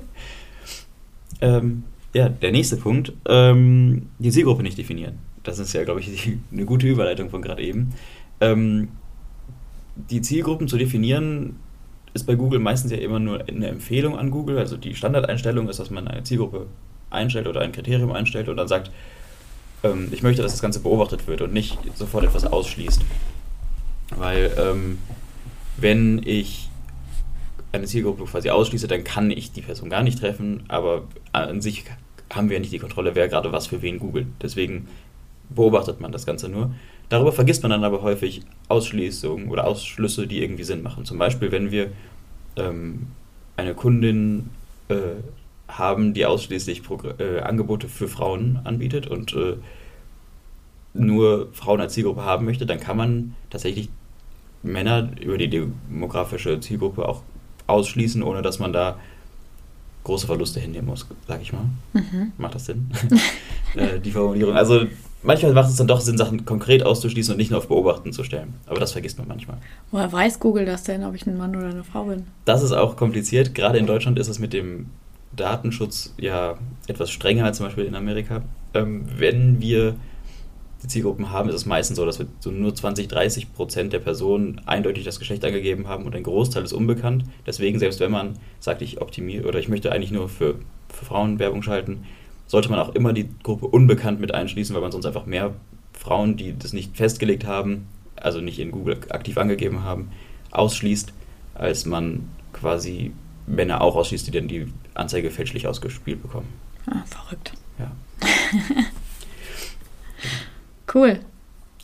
ähm, 1.41 1.83
ja, 2.13 2.27
der 2.27 2.51
nächste 2.51 2.77
Punkt, 2.77 3.13
ähm, 3.27 4.09
die 4.17 4.31
Zielgruppe 4.31 4.63
nicht 4.63 4.77
definieren. 4.77 5.19
Das 5.43 5.59
ist 5.59 5.73
ja, 5.73 5.83
glaube 5.83 5.99
ich, 5.99 6.07
die, 6.07 6.39
eine 6.51 6.65
gute 6.65 6.87
Überleitung 6.87 7.29
von 7.29 7.41
gerade 7.41 7.61
eben. 7.61 7.93
Ähm, 8.41 8.89
die 10.09 10.21
Zielgruppen 10.21 10.67
zu 10.67 10.77
definieren, 10.77 11.57
ist 12.13 12.25
bei 12.25 12.35
Google 12.35 12.59
meistens 12.59 12.91
ja 12.91 12.97
immer 12.97 13.19
nur 13.19 13.47
eine 13.47 13.67
Empfehlung 13.67 14.17
an 14.17 14.31
Google. 14.31 14.57
Also 14.57 14.77
die 14.77 14.95
Standardeinstellung 14.95 15.69
ist, 15.69 15.79
dass 15.79 15.89
man 15.89 16.07
eine 16.07 16.23
Zielgruppe 16.23 16.67
einstellt 17.09 17.47
oder 17.47 17.61
ein 17.61 17.71
Kriterium 17.71 18.11
einstellt 18.11 18.49
und 18.49 18.57
dann 18.57 18.67
sagt, 18.67 18.91
ähm, 19.83 20.09
ich 20.11 20.23
möchte, 20.23 20.41
dass 20.41 20.51
das 20.51 20.61
Ganze 20.61 20.79
beobachtet 20.79 21.27
wird 21.27 21.41
und 21.41 21.53
nicht 21.53 21.77
sofort 21.95 22.23
etwas 22.23 22.45
ausschließt. 22.45 23.01
Weil 24.15 24.51
ähm, 24.57 24.97
wenn 25.77 26.21
ich 26.23 26.69
eine 27.71 27.85
Zielgruppe 27.85 28.25
quasi 28.25 28.49
ausschließe, 28.49 28.87
dann 28.87 29.03
kann 29.03 29.29
ich 29.31 29.51
die 29.51 29.61
Person 29.61 29.89
gar 29.89 30.01
nicht 30.01 30.19
treffen, 30.19 30.63
aber 30.67 31.03
an 31.31 31.61
sich 31.61 31.85
haben 32.33 32.49
wir 32.49 32.55
ja 32.55 32.59
nicht 32.59 32.73
die 32.73 32.79
Kontrolle, 32.79 33.15
wer 33.15 33.27
gerade 33.27 33.51
was 33.51 33.67
für 33.67 33.81
wen 33.81 33.99
googelt. 33.99 34.27
Deswegen 34.41 34.87
beobachtet 35.49 35.99
man 35.99 36.11
das 36.11 36.25
Ganze 36.25 36.49
nur. 36.49 36.73
Darüber 37.09 37.31
vergisst 37.31 37.63
man 37.63 37.71
dann 37.71 37.83
aber 37.83 38.01
häufig 38.03 38.43
Ausschließungen 38.67 39.49
oder 39.49 39.65
Ausschlüsse, 39.65 40.27
die 40.27 40.41
irgendwie 40.43 40.63
Sinn 40.63 40.83
machen. 40.83 41.05
Zum 41.05 41.17
Beispiel, 41.17 41.51
wenn 41.51 41.71
wir 41.71 41.91
ähm, 42.55 43.07
eine 43.57 43.73
Kundin 43.73 44.51
äh, 44.89 44.95
haben, 45.67 46.13
die 46.13 46.25
ausschließlich 46.25 46.83
Progr 46.83 47.19
äh, 47.19 47.41
Angebote 47.41 47.87
für 47.87 48.07
Frauen 48.07 48.59
anbietet 48.63 49.07
und 49.07 49.33
äh, 49.33 49.57
nur 50.93 51.49
Frauen 51.53 51.81
als 51.81 51.93
Zielgruppe 51.93 52.23
haben 52.23 52.45
möchte, 52.45 52.65
dann 52.65 52.79
kann 52.79 52.97
man 52.97 53.35
tatsächlich 53.49 53.89
Männer 54.63 55.09
über 55.19 55.37
die 55.37 55.49
demografische 55.49 56.59
Zielgruppe 56.59 57.07
auch 57.07 57.23
ausschließen, 57.67 58.23
ohne 58.23 58.41
dass 58.41 58.59
man 58.59 58.73
da 58.73 58.99
große 60.03 60.27
Verluste 60.27 60.59
hinnehmen 60.59 60.87
muss, 60.87 61.07
sag 61.27 61.41
ich 61.41 61.53
mal. 61.53 61.65
Mhm. 61.93 62.33
Macht 62.37 62.55
das 62.55 62.65
Sinn? 62.65 62.91
Äh, 63.75 63.99
die 63.99 64.09
Formulierung. 64.09 64.55
Also 64.55 64.87
manchmal 65.23 65.53
macht 65.53 65.69
es 65.69 65.75
dann 65.75 65.87
doch 65.87 66.01
Sinn, 66.01 66.17
Sachen 66.17 66.45
konkret 66.45 66.83
auszuschließen 66.83 67.33
und 67.33 67.37
nicht 67.37 67.51
nur 67.51 67.59
auf 67.59 67.67
Beobachten 67.67 68.13
zu 68.13 68.23
stellen. 68.23 68.53
Aber 68.65 68.79
das 68.79 68.91
vergisst 68.91 69.17
man 69.17 69.27
manchmal. 69.27 69.57
Woher 69.91 70.11
weiß 70.11 70.39
Google 70.39 70.65
das 70.65 70.83
denn, 70.83 71.03
ob 71.03 71.15
ich 71.15 71.25
ein 71.25 71.37
Mann 71.37 71.55
oder 71.55 71.67
eine 71.67 71.83
Frau 71.83 72.05
bin? 72.05 72.27
Das 72.45 72.63
ist 72.63 72.71
auch 72.71 72.95
kompliziert. 72.95 73.55
Gerade 73.55 73.77
in 73.77 73.87
Deutschland 73.87 74.19
ist 74.19 74.27
es 74.27 74.39
mit 74.39 74.53
dem 74.53 74.87
Datenschutz 75.35 76.13
ja 76.17 76.57
etwas 76.87 77.11
strenger 77.11 77.45
als 77.45 77.57
zum 77.57 77.65
Beispiel 77.65 77.85
in 77.85 77.95
Amerika. 77.95 78.41
Ähm, 78.73 79.05
wenn 79.17 79.61
wir 79.61 79.95
die 80.81 80.87
Zielgruppen 80.87 81.31
haben, 81.31 81.49
ist 81.49 81.55
es 81.55 81.65
meistens 81.65 81.97
so, 81.97 82.05
dass 82.05 82.19
wir 82.19 82.27
so 82.39 82.51
nur 82.51 82.73
20, 82.73 83.09
30 83.09 83.53
Prozent 83.53 83.91
der 83.91 83.99
Personen 83.99 84.61
eindeutig 84.65 85.03
das 85.03 85.19
Geschlecht 85.19 85.43
angegeben 85.43 85.87
haben 85.87 86.05
und 86.05 86.15
ein 86.15 86.23
Großteil 86.23 86.63
ist 86.63 86.73
unbekannt. 86.73 87.25
Deswegen, 87.45 87.79
selbst 87.79 87.99
wenn 87.99 88.11
man 88.11 88.39
sagt, 88.59 88.81
ich 88.81 89.01
optimiere 89.01 89.47
oder 89.47 89.59
ich 89.59 89.67
möchte 89.67 89.91
eigentlich 89.91 90.11
nur 90.11 90.29
für, 90.29 90.55
für 90.87 91.05
Frauen 91.05 91.37
Werbung 91.37 91.63
schalten, 91.63 92.05
sollte 92.49 92.69
man 92.69 92.79
auch 92.79 92.95
immer 92.95 93.13
die 93.13 93.29
Gruppe 93.43 93.67
unbekannt 93.67 94.19
mit 94.19 94.33
einschließen, 94.33 94.73
weil 94.73 94.81
man 94.81 94.91
sonst 94.91 95.05
einfach 95.05 95.27
mehr 95.27 95.53
Frauen, 95.93 96.35
die 96.35 96.57
das 96.57 96.73
nicht 96.73 96.97
festgelegt 96.97 97.45
haben, 97.45 97.87
also 98.15 98.41
nicht 98.41 98.57
in 98.57 98.71
Google 98.71 98.97
aktiv 99.09 99.37
angegeben 99.37 99.83
haben, 99.83 100.11
ausschließt, 100.49 101.13
als 101.53 101.85
man 101.85 102.27
quasi 102.51 103.13
Männer 103.45 103.81
auch 103.81 103.95
ausschließt, 103.95 104.25
die 104.25 104.31
dann 104.31 104.47
die 104.47 104.73
Anzeige 104.95 105.29
fälschlich 105.29 105.67
ausgespielt 105.67 106.23
bekommen. 106.23 106.47
Ah, 106.87 107.03
verrückt. 107.05 107.53
Ja. 107.77 107.91
cool. 110.95 111.19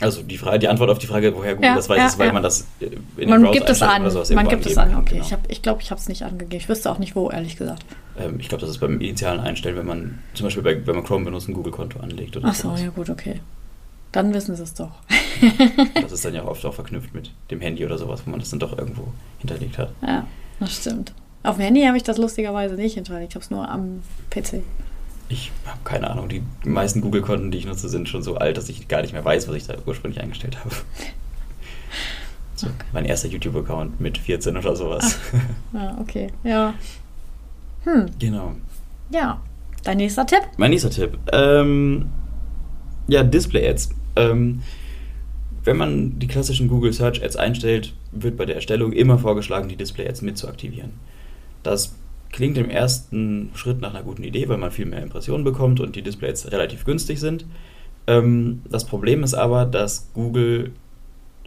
Also 0.02 0.24
die, 0.24 0.38
Frage, 0.38 0.60
die 0.60 0.68
Antwort 0.68 0.90
auf 0.90 0.98
die 0.98 1.08
Frage, 1.08 1.34
woher 1.34 1.56
Google 1.56 1.70
Ja, 1.70 1.76
das 1.76 1.88
weiß, 1.88 1.98
ja, 1.98 2.08
ist, 2.08 2.20
weil 2.20 2.28
ja. 2.28 2.34
man 2.34 2.44
das 2.44 2.68
in 2.80 3.30
Man 3.30 3.44
den 3.44 3.52
gibt 3.54 3.70
es 3.70 3.82
an. 3.82 4.02
Oder 4.02 4.12
sowas 4.12 4.30
Man 4.32 4.48
gibt 4.50 4.66
es 4.66 4.78
an, 4.78 4.94
okay. 4.96 5.16
genau. 5.16 5.22
Ich 5.24 5.30
glaube, 5.30 5.44
ich, 5.48 5.62
glaub, 5.62 5.82
ich 5.82 5.92
habe 5.92 6.02
es 6.02 6.10
nicht 6.10 6.24
angegeben. 6.24 6.62
Ich 6.62 6.68
wüsste 6.68 6.92
auch 6.92 7.00
nicht 7.00 7.16
wo, 7.16 7.30
ehrlich 7.30 7.56
gesagt. 7.56 7.86
Ähm, 8.20 8.40
ich 8.40 8.50
glaube, 8.50 8.62
das 8.62 8.70
ist 8.70 8.80
beim 8.80 9.00
initialen 9.00 9.40
Einstellen, 9.40 9.78
wenn 9.78 9.86
man 9.86 10.20
zum 10.34 10.46
Beispiel 10.46 10.64
bei, 10.64 10.86
wenn 10.86 10.96
man 10.96 11.06
Chrome 11.06 11.26
benutzt, 11.26 11.48
ein 11.48 11.54
Google-Konto 11.54 12.00
anlegt 12.00 12.36
oder 12.36 12.50
Ach 12.50 12.56
so, 12.56 12.70
sowas. 12.70 12.82
ja 12.82 12.90
gut, 12.90 13.10
okay. 13.10 13.40
Dann 14.12 14.34
wissen 14.34 14.56
sie 14.56 14.64
es 14.64 14.74
doch. 14.74 14.92
Das 16.02 16.12
ist 16.12 16.24
dann 16.24 16.34
ja 16.34 16.46
oft 16.46 16.66
auch 16.66 16.74
verknüpft 16.74 17.14
mit 17.14 17.32
dem 17.52 17.60
Handy 17.60 17.86
oder 17.86 17.98
sowas, 17.98 18.22
wo 18.26 18.32
man 18.32 18.40
das 18.40 18.50
dann 18.50 18.60
doch 18.60 18.78
irgendwo 18.78 19.08
hinterlegt 19.40 19.78
hat. 19.78 19.92
Ja, 20.02 20.26
das 20.60 20.76
stimmt. 20.76 21.14
Auf 21.44 21.58
dem 21.58 21.64
Handy 21.66 21.84
habe 21.84 21.98
ich 21.98 22.04
das 22.04 22.18
lustigerweise 22.18 22.76
nicht 22.76 22.96
hinterlegt. 22.96 23.32
Ich 23.32 23.36
habe 23.36 23.44
es 23.44 23.52
nur 23.52 23.68
am 23.70 24.02
PC. 24.30 24.64
Ich 25.28 25.52
habe 25.66 25.80
keine 25.84 26.10
Ahnung. 26.10 26.30
Die 26.30 26.44
meisten 26.66 27.02
Google-Konten, 27.02 27.50
die 27.52 27.58
ich 27.58 27.66
nutze, 27.66 27.90
sind 27.90 28.08
schon 28.08 28.22
so 28.22 28.36
alt, 28.38 28.58
dass 28.58 28.70
ich 28.70 28.88
gar 28.88 29.02
nicht 29.02 29.14
mehr 29.14 29.26
weiß, 29.26 29.48
was 29.48 29.56
ich 29.56 29.66
da 29.68 29.76
ursprünglich 29.86 30.22
eingestellt 30.22 30.58
habe. 30.64 30.76
So, 32.58 32.68
mein 32.94 33.04
erster 33.04 33.28
YouTube-Account 33.28 34.00
mit 34.00 34.18
14 34.18 34.56
oder 34.56 34.78
sowas. 34.78 35.18
Ja, 35.74 35.98
okay. 36.02 36.32
Ja. 36.46 36.74
Hm, 37.84 38.06
Genau. 38.18 38.56
ja. 39.10 39.42
Dein 39.84 39.98
nächster 39.98 40.26
Tipp? 40.26 40.40
Mein 40.56 40.72
nächster 40.72 40.90
Tipp. 40.90 41.18
Ähm, 41.34 42.10
ja, 43.08 43.24
Display-Ads. 43.24 43.90
Ähm, 44.16 44.64
wenn 45.66 45.76
man 45.76 46.18
die 46.18 46.28
klassischen 46.28 46.70
Google 46.70 46.94
Search 46.94 47.22
Ads 47.22 47.36
einstellt, 47.36 47.94
wird 48.14 48.38
bei 48.38 48.46
der 48.46 48.56
Erstellung 48.56 48.94
immer 48.94 49.20
vorgeschlagen, 49.20 49.68
die 49.68 49.76
Display 49.76 50.08
Ads 50.08 50.22
mit 50.22 50.38
zu 50.38 50.48
aktivieren. 50.48 50.94
Das 51.62 51.94
klingt 52.32 52.58
im 52.58 52.70
ersten 52.70 53.52
Schritt 53.56 53.82
nach 53.82 53.94
einer 53.94 54.04
guten 54.04 54.24
Idee, 54.24 54.50
weil 54.50 54.58
man 54.58 54.72
viel 54.72 54.86
mehr 54.86 55.02
Impressionen 55.02 55.44
bekommt 55.44 55.80
und 55.80 55.96
die 55.96 56.02
Display 56.02 56.30
Ads 56.30 56.52
relativ 56.52 56.86
günstig 56.86 57.20
sind. 57.20 57.46
Ähm, 58.08 58.62
das 58.70 58.86
Problem 58.86 59.24
ist 59.24 59.34
aber, 59.34 59.66
dass 59.66 60.10
Google 60.14 60.72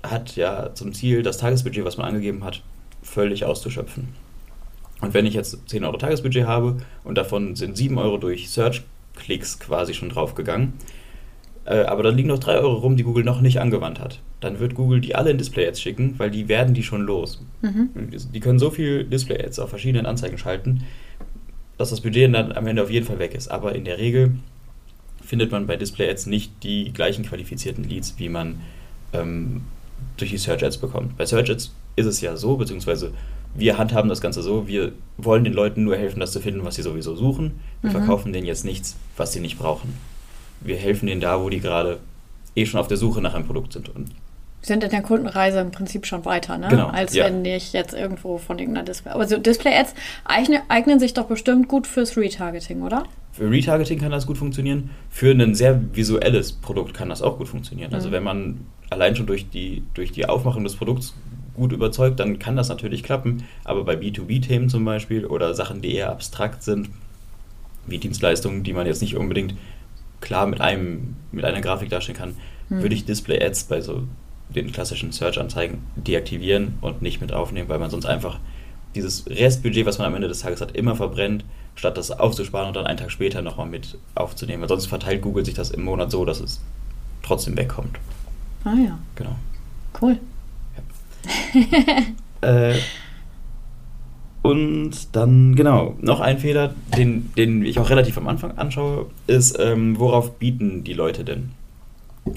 hat 0.02 0.37
ja 0.37 0.75
zum 0.75 0.92
Ziel, 0.92 1.23
das 1.23 1.38
Tagesbudget, 1.38 1.85
was 1.85 1.97
man 1.97 2.06
angegeben 2.06 2.44
hat, 2.44 2.62
völlig 3.02 3.44
auszuschöpfen. 3.44 4.08
Und 5.00 5.14
wenn 5.14 5.26
ich 5.26 5.35
jetzt 5.35 5.68
10 5.68 5.85
Euro 5.85 5.97
Tagesbudget 5.97 6.47
habe 6.47 6.78
und 7.04 7.16
davon 7.16 7.54
sind 7.54 7.76
7 7.76 7.99
Euro 7.99 8.18
durch 8.18 8.50
Search-Klicks 8.50 9.61
quasi 9.61 9.94
schon 9.94 10.08
draufgegangen, 10.08 10.73
äh, 11.64 11.82
aber 11.82 12.02
da 12.02 12.11
liegen 12.11 12.28
noch 12.28 12.38
3 12.38 12.58
Euro 12.58 12.75
rum, 12.75 12.97
die 12.97 13.04
Google 13.04 13.25
noch 13.25 13.40
nicht 13.40 13.61
angewandt 13.61 14.00
hat, 14.00 14.20
dann 14.40 14.61
wird 14.61 14.75
Google 14.75 15.00
die 15.00 15.14
alle 15.14 15.30
in 15.30 15.38
Display-Ads 15.38 15.80
schicken, 15.80 16.14
weil 16.18 16.30
die 16.30 16.49
werden 16.49 16.75
die 16.75 16.83
schon 16.83 17.02
los. 17.02 17.40
Mhm. 17.62 17.90
Die 18.33 18.40
können 18.40 18.59
so 18.59 18.71
viel 18.71 19.04
Display-Ads 19.04 19.59
auf 19.59 19.71
verschiedenen 19.71 20.07
Anzeigen 20.07 20.38
schalten, 20.38 20.85
dass 21.76 21.90
das 21.90 22.00
Budget 22.00 22.33
dann 22.35 22.52
am 22.52 22.66
Ende 22.66 22.83
auf 22.83 22.90
jeden 22.90 23.07
Fall 23.07 23.18
weg 23.18 23.35
ist. 23.35 23.49
Aber 23.49 23.75
in 23.75 23.85
der 23.85 23.99
Regel 23.99 24.33
findet 25.25 25.50
man 25.50 25.66
bei 25.66 25.76
Display-Ads 25.76 26.26
nicht 26.26 26.52
die 26.62 26.92
gleichen 26.92 27.25
qualifizierten 27.25 27.85
Leads, 27.85 28.14
wie 28.18 28.28
man 28.28 28.61
ähm, 29.12 29.62
durch 30.16 30.30
die 30.30 30.38
Search-Ads 30.38 30.78
bekommt. 30.78 31.16
Bei 31.16 31.26
Search-Ads 31.26 31.73
ist 31.97 32.07
es 32.07 32.21
ja 32.21 32.37
so, 32.37 32.57
beziehungsweise 32.57 33.12
wir 33.54 33.76
handhaben 33.78 34.09
das 34.09 34.21
Ganze 34.21 34.42
so, 34.42 34.68
wir 34.68 34.92
wollen 35.16 35.42
den 35.42 35.52
Leuten 35.52 35.83
nur 35.85 35.97
helfen, 35.97 36.21
das 36.21 36.33
zu 36.33 36.40
finden, 36.40 36.64
was 36.64 36.76
sie 36.76 36.83
sowieso 36.83 37.16
suchen. 37.16 37.59
Wir 37.83 37.90
Mhm. 37.90 37.95
verkaufen 37.97 38.33
denen 38.33 38.47
jetzt 38.47 38.64
nichts, 38.64 38.97
was 39.16 39.33
sie 39.33 39.40
nicht 39.40 39.59
brauchen. 39.59 39.95
Wir 40.61 40.76
helfen 40.76 41.07
denen 41.07 41.21
da, 41.21 41.40
wo 41.42 41.49
die 41.49 41.61
gerade 41.61 41.99
eh 42.57 42.66
schon 42.66 42.78
auf 42.80 42.88
der 42.88 42.97
Suche 42.97 43.21
nach 43.21 43.35
einem 43.35 43.47
Produkt 43.47 43.73
sind. 43.73 43.88
Und 43.88 44.11
Sind 44.61 44.83
in 44.83 44.91
der 44.91 45.03
Kundenreise 45.03 45.61
im 45.61 45.71
Prinzip 45.71 46.05
schon 46.05 46.25
weiter, 46.25 46.59
ne? 46.59 46.67
Genau, 46.69 46.88
Als 46.88 47.15
ja. 47.15 47.25
wenn 47.27 47.45
ich 47.45 47.73
jetzt 47.73 47.95
irgendwo 47.95 48.38
von 48.38 48.59
irgendeiner 48.59 48.85
Display. 48.85 49.12
Aber 49.12 49.27
so 49.29 49.38
Display-Ads 49.38 49.95
eignen, 50.25 50.61
eignen 50.69 50.99
sich 50.99 51.15
doch 51.15 51.27
bestimmt 51.27 51.69
gut 51.69 51.87
fürs 51.87 52.17
Retargeting, 52.17 52.83
oder? 52.83 53.05
Für 53.33 53.49
Retargeting 53.50 54.00
kann 54.00 54.11
das 54.11 54.27
gut 54.27 54.37
funktionieren. 54.37 54.91
Für 55.11 55.31
ein 55.31 55.55
sehr 55.55 55.81
visuelles 55.95 56.53
Produkt 56.53 56.93
kann 56.93 57.09
das 57.09 57.23
auch 57.23 57.38
gut 57.38 57.47
funktionieren. 57.49 57.95
Also 57.95 58.09
Mhm. 58.09 58.12
wenn 58.12 58.23
man 58.25 58.61
allein 58.91 59.15
schon 59.15 59.27
durch 59.27 59.49
die, 59.49 59.85
durch 59.95 60.11
die 60.11 60.27
Aufmachung 60.29 60.65
des 60.65 60.75
Produkts 60.75 61.15
gut 61.55 61.73
überzeugt, 61.73 62.19
dann 62.19 62.41
kann 62.41 62.57
das 62.57 62.69
natürlich 62.69 63.05
klappen. 63.05 63.45
Aber 63.62 63.85
bei 63.85 63.95
B2B-Themen 63.95 64.69
zum 64.69 64.85
Beispiel 64.85 65.25
oder 65.25 65.55
Sachen, 65.55 65.83
die 65.83 65.95
eher 65.95 66.11
abstrakt 66.11 66.65
sind, 66.65 66.91
wie 67.87 67.99
Dienstleistungen, 67.99 68.65
die 68.65 68.73
man 68.73 68.87
jetzt 68.87 69.03
nicht 69.03 69.17
unbedingt 69.17 69.55
klar 70.21 70.47
mit, 70.47 70.61
einem, 70.61 71.15
mit 71.31 71.45
einer 71.45 71.61
Grafik 71.61 71.91
darstellen 71.91 72.19
kann, 72.19 72.35
Mhm. 72.71 72.83
würde 72.83 72.95
ich 72.97 73.05
Display-Ads 73.07 73.65
bei 73.65 73.81
so 73.81 74.03
den 74.55 74.73
klassischen 74.73 75.12
Search-Anzeigen 75.12 75.83
deaktivieren 75.97 76.75
und 76.81 77.02
nicht 77.02 77.21
mit 77.21 77.33
aufnehmen, 77.33 77.69
weil 77.69 77.78
man 77.78 77.90
sonst 77.90 78.07
einfach 78.07 78.38
dieses 78.95 79.26
Restbudget, 79.28 79.87
was 79.87 79.99
man 79.99 80.07
am 80.07 80.14
Ende 80.14 80.28
des 80.28 80.40
Tages 80.40 80.61
hat, 80.61 80.73
immer 80.75 80.97
verbrennt, 80.97 81.45
statt 81.75 81.97
das 81.97 82.11
aufzusparen 82.11 82.69
und 82.69 82.76
dann 82.76 82.87
einen 82.87 82.99
Tag 82.99 83.11
später 83.11 83.43
nochmal 83.43 83.67
mit 83.67 83.99
aufzunehmen. 84.14 84.62
Weil 84.62 84.69
sonst 84.69 84.87
verteilt 84.87 85.23
Google 85.23 85.45
sich 85.45 85.55
das 85.55 85.71
im 85.71 85.85
Monat 85.85 86.11
so, 86.11 86.25
dass 86.25 86.40
es 86.40 86.61
trotzdem 87.23 87.57
wegkommt. 87.57 87.99
Ah 88.64 88.75
ja, 88.75 88.99
Genau. 89.17 89.37
cool. 90.00 90.19
Äh, 92.40 92.76
und 94.43 94.93
dann, 95.17 95.57
genau, 95.57 95.97
noch 96.00 96.21
ein 96.21 96.38
Fehler, 96.38 96.73
den, 96.97 97.33
den 97.35 97.64
ich 97.64 97.81
auch 97.81 97.90
relativ 97.90 98.17
am 98.17 98.28
Anfang 98.28 98.57
anschaue, 98.57 99.07
ist, 99.26 99.59
ähm, 99.59 99.99
worauf 99.99 100.38
bieten 100.38 100.85
die 100.85 100.93
Leute 100.93 101.25
denn? 101.25 101.50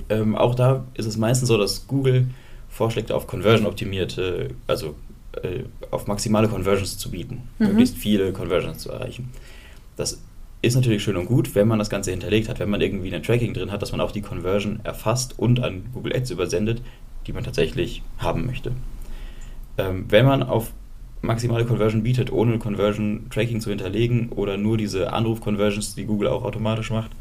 Ähm, 0.09 0.35
auch 0.35 0.55
da 0.55 0.85
ist 0.95 1.05
es 1.05 1.17
meistens 1.17 1.47
so, 1.47 1.57
dass 1.57 1.87
Google 1.87 2.27
vorschlägt, 2.69 3.11
auf 3.11 3.27
Conversion-optimierte, 3.27 4.49
also 4.67 4.95
äh, 5.43 5.63
auf 5.91 6.07
maximale 6.07 6.47
Conversions 6.47 6.97
zu 6.97 7.11
bieten, 7.11 7.43
Mhm. 7.59 7.67
möglichst 7.67 7.97
viele 7.97 8.31
Conversions 8.33 8.79
zu 8.79 8.91
erreichen. 8.91 9.29
Das 9.97 10.21
ist 10.61 10.75
natürlich 10.75 11.03
schön 11.03 11.17
und 11.17 11.25
gut, 11.25 11.55
wenn 11.55 11.67
man 11.67 11.79
das 11.79 11.89
Ganze 11.89 12.11
hinterlegt 12.11 12.47
hat, 12.49 12.59
wenn 12.59 12.69
man 12.69 12.81
irgendwie 12.81 13.13
ein 13.13 13.23
Tracking 13.23 13.53
drin 13.53 13.71
hat, 13.71 13.81
dass 13.81 13.91
man 13.91 14.01
auch 14.01 14.11
die 14.11 14.21
Conversion 14.21 14.79
erfasst 14.83 15.37
und 15.39 15.59
an 15.61 15.83
Google 15.93 16.15
Ads 16.15 16.31
übersendet, 16.31 16.81
die 17.27 17.33
man 17.33 17.43
tatsächlich 17.43 18.03
haben 18.19 18.45
möchte. 18.45 18.71
Ähm, 19.77 20.05
wenn 20.09 20.25
man 20.25 20.43
auf 20.43 20.71
maximale 21.21 21.65
Conversion 21.65 22.03
bietet, 22.03 22.31
ohne 22.31 22.57
Conversion 22.59 23.27
Tracking 23.29 23.61
zu 23.61 23.69
hinterlegen 23.69 24.29
oder 24.29 24.57
nur 24.57 24.77
diese 24.77 25.13
Anruf-Conversions, 25.13 25.95
die 25.95 26.05
Google 26.05 26.27
auch 26.29 26.43
automatisch 26.43 26.89
macht, 26.91 27.11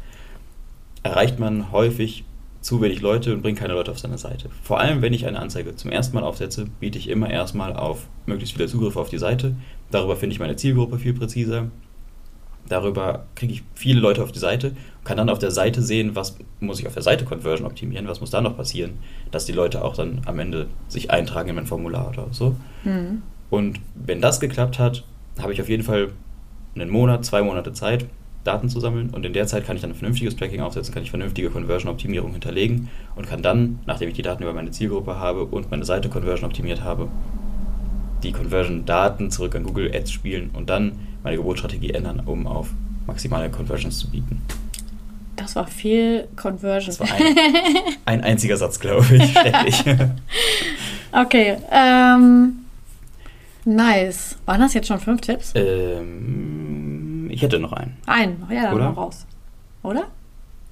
erreicht 1.03 1.39
man 1.39 1.71
häufig 1.71 2.23
zu 2.61 2.79
wenig 2.81 3.01
Leute 3.01 3.33
und 3.33 3.41
bringt 3.41 3.57
keine 3.57 3.73
Leute 3.73 3.91
auf 3.91 3.99
seine 3.99 4.19
Seite. 4.19 4.49
Vor 4.63 4.79
allem, 4.79 5.01
wenn 5.01 5.13
ich 5.13 5.25
eine 5.25 5.39
Anzeige 5.39 5.75
zum 5.75 5.91
ersten 5.91 6.15
Mal 6.15 6.23
aufsetze, 6.23 6.67
biete 6.79 6.99
ich 6.99 7.09
immer 7.09 7.29
erstmal 7.29 7.75
auf 7.75 8.07
möglichst 8.27 8.55
viele 8.55 8.67
Zugriffe 8.67 8.99
auf 8.99 9.09
die 9.09 9.17
Seite. 9.17 9.55
Darüber 9.89 10.15
finde 10.15 10.33
ich 10.33 10.39
meine 10.39 10.55
Zielgruppe 10.55 10.99
viel 10.99 11.13
präziser. 11.13 11.67
Darüber 12.69 13.25
kriege 13.35 13.51
ich 13.51 13.63
viele 13.73 13.99
Leute 13.99 14.23
auf 14.23 14.31
die 14.31 14.39
Seite 14.39 14.69
und 14.69 15.05
kann 15.05 15.17
dann 15.17 15.29
auf 15.29 15.39
der 15.39 15.51
Seite 15.51 15.81
sehen, 15.81 16.15
was 16.15 16.37
muss 16.59 16.79
ich 16.79 16.87
auf 16.87 16.93
der 16.93 17.01
Seite 17.01 17.25
Conversion 17.25 17.67
optimieren, 17.67 18.07
was 18.07 18.21
muss 18.21 18.29
da 18.29 18.39
noch 18.39 18.55
passieren, 18.55 18.93
dass 19.31 19.45
die 19.45 19.51
Leute 19.51 19.83
auch 19.83 19.95
dann 19.95 20.21
am 20.25 20.39
Ende 20.39 20.67
sich 20.87 21.09
eintragen 21.09 21.49
in 21.49 21.55
mein 21.55 21.65
Formular 21.65 22.09
oder 22.09 22.27
so. 22.31 22.55
Mhm. 22.83 23.23
Und 23.49 23.79
wenn 23.95 24.21
das 24.21 24.39
geklappt 24.39 24.77
hat, 24.77 25.03
habe 25.39 25.51
ich 25.51 25.61
auf 25.61 25.67
jeden 25.67 25.83
Fall 25.83 26.09
einen 26.75 26.89
Monat, 26.89 27.25
zwei 27.25 27.41
Monate 27.41 27.73
Zeit, 27.73 28.05
Daten 28.43 28.69
zu 28.69 28.79
sammeln. 28.79 29.09
Und 29.11 29.25
in 29.25 29.33
der 29.33 29.47
Zeit 29.47 29.65
kann 29.65 29.75
ich 29.75 29.81
dann 29.81 29.91
ein 29.91 29.95
vernünftiges 29.95 30.35
Tracking 30.35 30.61
aufsetzen, 30.61 30.93
kann 30.93 31.03
ich 31.03 31.09
vernünftige 31.09 31.49
Conversion-Optimierung 31.49 32.31
hinterlegen 32.31 32.89
und 33.15 33.27
kann 33.27 33.41
dann, 33.41 33.79
nachdem 33.85 34.09
ich 34.09 34.15
die 34.15 34.21
Daten 34.21 34.43
über 34.43 34.53
meine 34.53 34.71
Zielgruppe 34.71 35.17
habe 35.17 35.45
und 35.45 35.69
meine 35.71 35.85
Seite 35.85 36.09
Conversion 36.09 36.49
optimiert 36.49 36.83
habe, 36.83 37.07
die 38.23 38.31
Conversion-Daten 38.31 39.31
zurück 39.31 39.55
an 39.55 39.63
Google 39.63 39.91
Ads 39.93 40.11
spielen 40.11 40.51
und 40.53 40.69
dann 40.69 40.93
meine 41.23 41.37
Geburtsstrategie 41.37 41.91
ändern, 41.91 42.21
um 42.25 42.47
auf 42.47 42.69
maximale 43.07 43.49
Conversions 43.49 43.99
zu 43.99 44.09
bieten. 44.09 44.41
Das 45.35 45.55
war 45.55 45.65
viel 45.65 46.27
Conversion. 46.35 46.95
Das 46.95 46.99
war 46.99 47.15
ein, 47.15 47.35
ein 48.05 48.23
einziger 48.23 48.57
Satz, 48.57 48.79
glaube 48.79 49.15
ich. 49.15 49.23
Schrecklich. 49.31 49.83
okay, 51.11 51.57
ähm, 51.71 52.53
nice. 53.65 54.37
Waren 54.45 54.61
das 54.61 54.73
jetzt 54.73 54.87
schon 54.87 54.99
fünf 54.99 55.21
Tipps? 55.21 55.53
ähm, 55.55 56.60
ich 57.31 57.41
hätte 57.41 57.59
noch 57.59 57.73
einen. 57.73 57.97
Ein, 58.05 58.43
ja, 58.49 58.63
dann 58.63 58.75
Oder? 58.75 58.85
mal 58.85 58.93
raus. 58.93 59.25
Oder? 59.83 60.07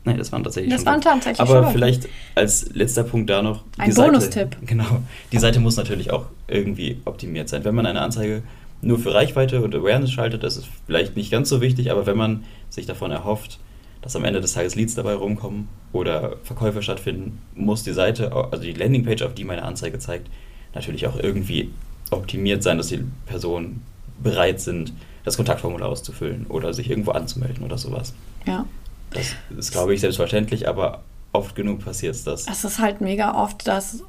Nein, 0.05 0.17
das 0.17 0.31
waren 0.31 0.43
tatsächlich 0.43 0.73
Das 0.73 0.85
waren 0.85 1.01
tatsächlich 1.01 1.39
Aber 1.39 1.63
schon. 1.63 1.73
vielleicht 1.73 2.07
als 2.35 2.73
letzter 2.73 3.03
Punkt 3.03 3.29
da 3.29 3.41
noch. 3.41 3.63
Ein 3.77 3.93
Bonustipp. 3.93 4.55
Genau. 4.65 5.01
Die 5.31 5.37
Seite 5.37 5.59
muss 5.59 5.75
natürlich 5.75 6.11
auch 6.11 6.25
irgendwie 6.47 7.01
optimiert 7.05 7.49
sein. 7.49 7.63
Wenn 7.65 7.75
man 7.75 7.85
eine 7.85 8.01
Anzeige 8.01 8.43
nur 8.81 8.97
für 8.97 9.13
Reichweite 9.13 9.61
und 9.61 9.75
Awareness 9.75 10.11
schaltet, 10.11 10.43
das 10.43 10.57
ist 10.57 10.67
vielleicht 10.85 11.17
nicht 11.17 11.31
ganz 11.31 11.49
so 11.49 11.59
wichtig, 11.59 11.91
aber 11.91 12.05
wenn 12.05 12.17
man 12.17 12.43
sich 12.69 12.85
davon 12.85 13.11
erhofft, 13.11 13.59
dass 14.01 14.15
am 14.15 14.23
Ende 14.23 14.39
des 14.39 14.53
Tages 14.53 14.75
Leads 14.75 14.95
dabei 14.95 15.13
rumkommen 15.13 15.67
oder 15.91 16.37
Verkäufe 16.43 16.81
stattfinden, 16.81 17.41
muss 17.55 17.83
die 17.83 17.91
Seite, 17.91 18.31
also 18.31 18.63
die 18.63 18.73
Landingpage, 18.73 19.23
auf 19.23 19.33
die 19.33 19.43
meine 19.43 19.63
Anzeige 19.63 19.99
zeigt, 19.99 20.29
natürlich 20.73 21.07
auch 21.07 21.17
irgendwie 21.19 21.71
optimiert 22.09 22.63
sein, 22.63 22.77
dass 22.77 22.87
die 22.87 23.03
Personen 23.25 23.81
bereit 24.23 24.61
sind, 24.61 24.93
das 25.23 25.37
Kontaktformular 25.37 25.89
auszufüllen 25.89 26.45
oder 26.47 26.73
sich 26.73 26.89
irgendwo 26.89 27.11
anzumelden 27.11 27.63
oder 27.63 27.77
sowas. 27.77 28.13
Ja. 28.45 28.65
Das 29.11 29.35
ist, 29.57 29.71
glaube 29.71 29.93
ich, 29.93 30.01
selbstverständlich, 30.01 30.67
aber 30.67 31.03
oft 31.33 31.55
genug 31.55 31.83
passiert 31.83 32.15
es 32.15 32.23
das. 32.23 32.47
Es 32.47 32.63
ist 32.63 32.79
halt 32.79 33.01
mega 33.01 33.35
oft, 33.35 33.67
dass 33.67 34.03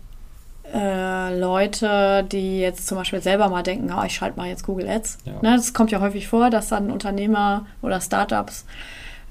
äh, 0.72 1.38
Leute, 1.38 2.24
die 2.30 2.60
jetzt 2.60 2.86
zum 2.86 2.98
Beispiel 2.98 3.20
selber 3.20 3.48
mal 3.48 3.62
denken, 3.62 3.92
oh, 3.92 4.04
ich 4.04 4.14
schalte 4.14 4.36
mal 4.36 4.48
jetzt 4.48 4.64
Google 4.64 4.88
Ads. 4.88 5.18
Ja. 5.24 5.32
Ne, 5.42 5.56
das 5.56 5.72
kommt 5.72 5.90
ja 5.90 6.00
häufig 6.00 6.28
vor, 6.28 6.50
dass 6.50 6.68
dann 6.68 6.90
Unternehmer 6.90 7.66
oder 7.82 8.00
Startups 8.00 8.64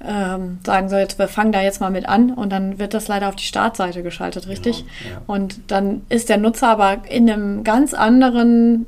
ähm, 0.02 0.58
sagen 0.64 0.88
so, 0.88 0.96
jetzt 0.96 1.18
wir 1.18 1.28
fangen 1.28 1.52
da 1.52 1.60
jetzt 1.60 1.80
mal 1.80 1.90
mit 1.90 2.08
an 2.08 2.32
und 2.32 2.50
dann 2.50 2.78
wird 2.78 2.94
das 2.94 3.08
leider 3.08 3.28
auf 3.28 3.36
die 3.36 3.44
Startseite 3.44 4.02
geschaltet, 4.02 4.48
richtig? 4.48 4.84
Genau, 5.02 5.14
ja. 5.14 5.22
Und 5.26 5.60
dann 5.70 6.02
ist 6.08 6.28
der 6.28 6.38
Nutzer 6.38 6.68
aber 6.68 7.02
in 7.08 7.30
einem 7.30 7.64
ganz 7.64 7.92
anderen 7.92 8.86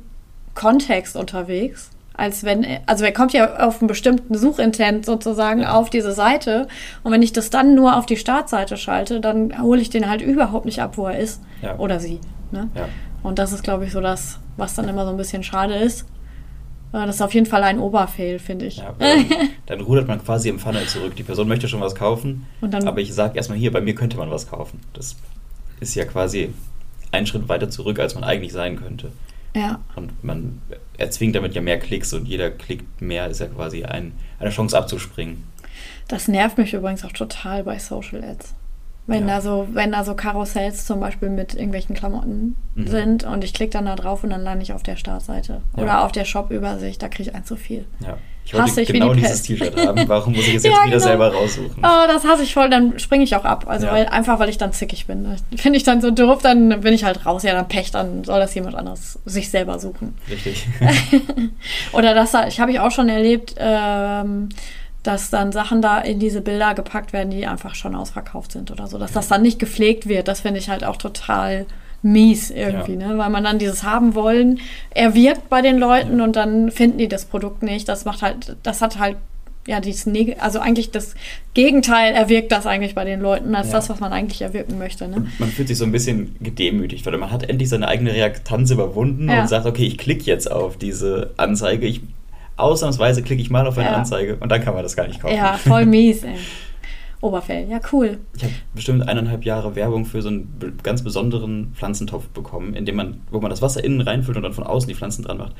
Kontext 0.55 1.15
unterwegs, 1.15 1.91
als 2.15 2.43
wenn, 2.43 2.65
also 2.85 3.03
er 3.05 3.11
kommt 3.11 3.33
ja 3.33 3.57
auf 3.67 3.81
einen 3.81 3.87
bestimmten 3.87 4.37
Suchintent 4.37 5.05
sozusagen 5.05 5.61
Ja. 5.61 5.73
auf 5.73 5.89
diese 5.89 6.11
Seite 6.11 6.67
und 7.03 7.11
wenn 7.11 7.21
ich 7.23 7.33
das 7.33 7.49
dann 7.49 7.73
nur 7.75 7.97
auf 7.97 8.05
die 8.05 8.17
Startseite 8.17 8.77
schalte, 8.77 9.19
dann 9.19 9.61
hole 9.61 9.81
ich 9.81 9.89
den 9.89 10.09
halt 10.09 10.21
überhaupt 10.21 10.65
nicht 10.65 10.79
ab, 10.81 10.97
wo 10.97 11.07
er 11.07 11.17
ist 11.17 11.41
Ja. 11.61 11.77
oder 11.77 11.99
sie. 11.99 12.19
Ne? 12.51 12.69
Ja. 12.75 12.87
Und 13.23 13.39
das 13.39 13.51
ist, 13.51 13.63
glaube 13.63 13.85
ich, 13.85 13.91
so 13.91 14.01
das, 14.01 14.39
was 14.57 14.75
dann 14.75 14.87
immer 14.89 15.05
so 15.05 15.11
ein 15.11 15.17
bisschen 15.17 15.43
schade 15.43 15.75
ist. 15.75 16.01
Äh, 16.93 17.05
Das 17.07 17.15
ist 17.15 17.21
auf 17.21 17.33
jeden 17.33 17.47
Fall 17.47 17.63
ein 17.63 17.79
Oberfail, 17.79 18.37
finde 18.37 18.65
ich. 18.65 18.77
Ja, 18.77 18.93
dann, 18.99 19.25
dann 19.65 19.81
rudert 19.81 20.07
man 20.07 20.23
quasi 20.23 20.49
im 20.49 20.59
Funnel 20.59 20.85
zurück. 20.85 21.15
Die 21.15 21.23
Person 21.23 21.47
möchte 21.47 21.67
schon 21.67 21.81
was 21.81 21.95
kaufen, 21.95 22.45
dann- 22.61 22.87
aber 22.87 22.99
ich 23.01 23.11
sage 23.13 23.35
erstmal 23.37 23.57
hier, 23.57 23.71
bei 23.71 23.81
mir 23.81 23.95
könnte 23.95 24.17
man 24.17 24.29
was 24.29 24.47
kaufen. 24.49 24.79
Das 24.93 25.15
ist 25.79 25.95
ja 25.95 26.05
quasi 26.05 26.53
ein 27.11 27.25
Schritt 27.25 27.49
weiter 27.49 27.69
zurück, 27.71 27.97
als 27.99 28.13
man 28.13 28.23
eigentlich 28.23 28.53
sein 28.53 28.75
könnte. 28.75 29.11
Ja, 29.55 29.79
Und 29.95 30.23
man 30.23 30.61
erzwingt 30.97 31.35
damit 31.35 31.53
ja 31.53 31.61
mehr 31.61 31.77
Klicks 31.79 32.13
und 32.13 32.25
jeder 32.27 32.49
Klick 32.49 32.83
mehr 32.99 33.27
ist 33.27 33.39
ja 33.39 33.47
quasi 33.47 33.83
ein, 33.83 34.13
eine 34.39 34.49
Chance 34.49 34.77
abzuspringen. 34.77 35.43
das 36.07 36.27
nervt 36.27 36.57
mich 36.57 36.73
übrigens 36.73 37.03
auch 37.05 37.11
total 37.11 37.63
bei 37.63 37.77
Social 37.79 38.23
Ads. 38.23 38.53
Wenn, 39.05 39.27
Ja. 39.27 39.35
da 39.35 39.41
so, 39.41 39.67
wenn 39.73 39.91
da 39.91 40.03
so 40.05 40.15
Karussells 40.15 40.85
zum 40.85 40.99
Beispiel 41.01 41.29
mit 41.29 41.53
irgendwelchen 41.55 41.93
Klamotten 41.95 42.55
Mhm. 42.75 42.87
sind 42.87 43.23
und 43.25 43.43
ich 43.43 43.53
klicke 43.53 43.71
dann 43.71 43.85
da 43.85 43.95
drauf 43.95 44.23
und 44.23 44.29
dann 44.29 44.41
lande 44.43 44.63
ich 44.63 44.71
auf 44.73 44.81
der 44.83 44.95
Startseite 44.95 45.61
Ja. 45.75 45.83
oder 45.83 46.03
auf 46.05 46.11
der 46.13 46.25
Shop-Übersicht, 46.25 47.01
da 47.01 47.09
kriege 47.09 47.29
ich 47.29 47.35
ein 47.35 47.43
zu 47.45 47.55
viel. 47.57 47.85
Ja. 47.99 48.17
Ich 48.45 48.53
Hasse 48.53 48.81
ich 48.81 48.89
wie 48.89 48.93
genau 48.93 49.13
die 49.13 49.21
dieses 49.21 49.41
Pest. 49.41 49.45
T-Shirt 49.47 49.87
haben. 49.87 50.07
Warum 50.07 50.33
muss 50.33 50.47
ich 50.47 50.55
es 50.55 50.63
jetzt 50.63 50.73
Ja, 50.75 50.83
wieder 50.85 50.97
genau. 50.97 50.99
selber 51.07 51.33
raussuchen? 51.33 51.77
Oh, 51.81 52.07
das 52.07 52.23
hasse 52.25 52.43
ich 52.43 52.53
voll, 52.53 52.69
dann 52.69 52.99
springe 52.99 53.23
ich 53.23 53.35
auch 53.35 53.45
ab. 53.45 53.65
Also 53.67 53.87
Ja. 53.87 53.93
weil, 53.93 54.05
einfach, 54.07 54.37
weil 54.39 54.49
ich 54.49 54.57
dann 54.57 54.73
zickig 54.73 55.07
bin. 55.07 55.25
Finde 55.55 55.77
ich 55.77 55.83
dann 55.83 56.01
so 56.01 56.11
doof, 56.11 56.41
dann 56.43 56.81
bin 56.81 56.93
ich 56.93 57.03
halt 57.03 57.25
raus. 57.25 57.43
Ja, 57.43 57.53
dann 57.53 57.67
Pech, 57.67 57.91
dann 57.91 58.23
soll 58.23 58.39
das 58.39 58.53
jemand 58.53 58.75
anderes 58.75 59.17
sich 59.25 59.49
selber 59.49 59.79
suchen. 59.79 60.15
Richtig. 60.29 60.67
Oder 61.93 62.13
das, 62.13 62.33
ich 62.47 62.59
habe 62.59 62.71
ich 62.71 62.79
auch 62.79 62.91
schon 62.91 63.09
erlebt, 63.09 63.55
ähm, 63.57 64.49
dass 65.03 65.29
dann 65.29 65.51
Sachen 65.51 65.81
da 65.81 65.99
in 65.99 66.19
diese 66.19 66.41
Bilder 66.41 66.73
gepackt 66.73 67.11
werden, 67.13 67.29
die 67.29 67.45
einfach 67.45 67.75
schon 67.75 67.95
ausverkauft 67.95 68.53
sind 68.53 68.71
oder 68.71 68.87
so. 68.87 68.97
Dass 68.97 69.11
das 69.11 69.27
dann 69.27 69.41
nicht 69.41 69.59
gepflegt 69.59 70.07
wird, 70.07 70.27
das 70.29 70.41
finde 70.41 70.59
ich 70.59 70.69
halt 70.69 70.83
auch 70.85 70.95
total 70.95 71.65
mies 72.03 72.51
irgendwie, 72.51 72.93
Ja. 72.93 73.07
ne? 73.09 73.17
Weil 73.17 73.29
man 73.29 73.43
dann 73.43 73.57
dieses 73.59 73.83
haben 73.83 74.13
wollen, 74.13 74.59
erwirkt 74.91 75.49
bei 75.49 75.61
den 75.61 75.77
Leuten 75.79 76.21
und 76.21 76.35
dann 76.35 76.69
finden 76.71 76.97
die 76.99 77.07
das 77.07 77.25
Produkt 77.25 77.63
nicht. 77.63 77.87
Das 77.89 78.05
macht 78.05 78.21
halt, 78.21 78.55
das 78.63 78.81
hat 78.81 78.99
halt 78.99 79.17
ja, 79.65 79.79
dieses 79.79 80.05
Neg 80.07 80.35
also 80.43 80.59
eigentlich 80.59 80.91
das 80.91 81.15
Gegenteil 81.53 82.13
erwirkt 82.13 82.51
das 82.51 82.65
eigentlich 82.65 82.95
bei 82.95 83.05
den 83.05 83.21
Leuten, 83.21 83.55
als 83.55 83.67
Ja. 83.67 83.75
das, 83.75 83.89
was 83.89 84.01
man 84.01 84.11
eigentlich 84.11 84.41
erwirken 84.41 84.77
möchte. 84.77 85.07
Ne? 85.07 85.27
Man 85.39 85.47
fühlt 85.49 85.69
sich 85.69 85.77
so 85.77 85.85
ein 85.85 85.93
bisschen 85.93 86.35
gedemütigt, 86.41 87.05
weil 87.05 87.17
man 87.17 87.31
hat 87.31 87.49
endlich 87.49 87.69
seine 87.69 87.87
eigene 87.87 88.11
Reaktanz 88.13 88.71
überwunden 88.71 89.29
Ja. 89.29 89.39
und 89.43 89.47
sagt, 89.47 89.65
okay, 89.65 89.85
ich 89.85 89.97
klicke 89.97 90.25
jetzt 90.25 90.51
auf 90.51 90.75
diese 90.75 91.31
Anzeige. 91.37 91.85
Ich, 91.85 92.01
ausnahmsweise 92.57 93.23
klicke 93.23 93.41
ich 93.41 93.49
mal 93.49 93.65
auf 93.65 93.77
eine 93.77 93.87
Ja. 93.87 93.95
Anzeige 93.95 94.35
und 94.35 94.51
dann 94.51 94.61
kann 94.61 94.73
man 94.73 94.83
das 94.83 94.97
gar 94.97 95.07
nicht 95.07 95.21
kaufen. 95.21 95.35
Ja, 95.37 95.53
voll 95.53 95.85
mies, 95.85 96.23
ey. 96.25 96.35
Oberfell, 97.23 97.69
ja, 97.69 97.79
cool. 97.93 98.19
Ich 98.35 98.43
habe 98.43 98.53
bestimmt 98.75 99.07
eineinhalb 99.07 99.45
Jahre 99.45 99.75
Werbung 99.75 100.05
für 100.05 100.21
so 100.21 100.27
einen 100.27 100.77
ganz 100.83 101.03
besonderen 101.03 101.71
Pflanzentopf 101.73 102.27
bekommen, 102.27 102.73
in 102.73 102.85
dem 102.85 102.97
man, 102.97 103.21
wo 103.31 103.39
man 103.39 103.49
das 103.49 103.61
Wasser 103.61 103.81
innen 103.81 104.01
reinfüllt 104.01 104.35
und 104.35 104.43
dann 104.43 104.51
von 104.51 104.65
außen 104.65 104.89
die 104.89 104.93
Pflanzen 104.93 105.23
dran 105.23 105.37
macht. 105.37 105.53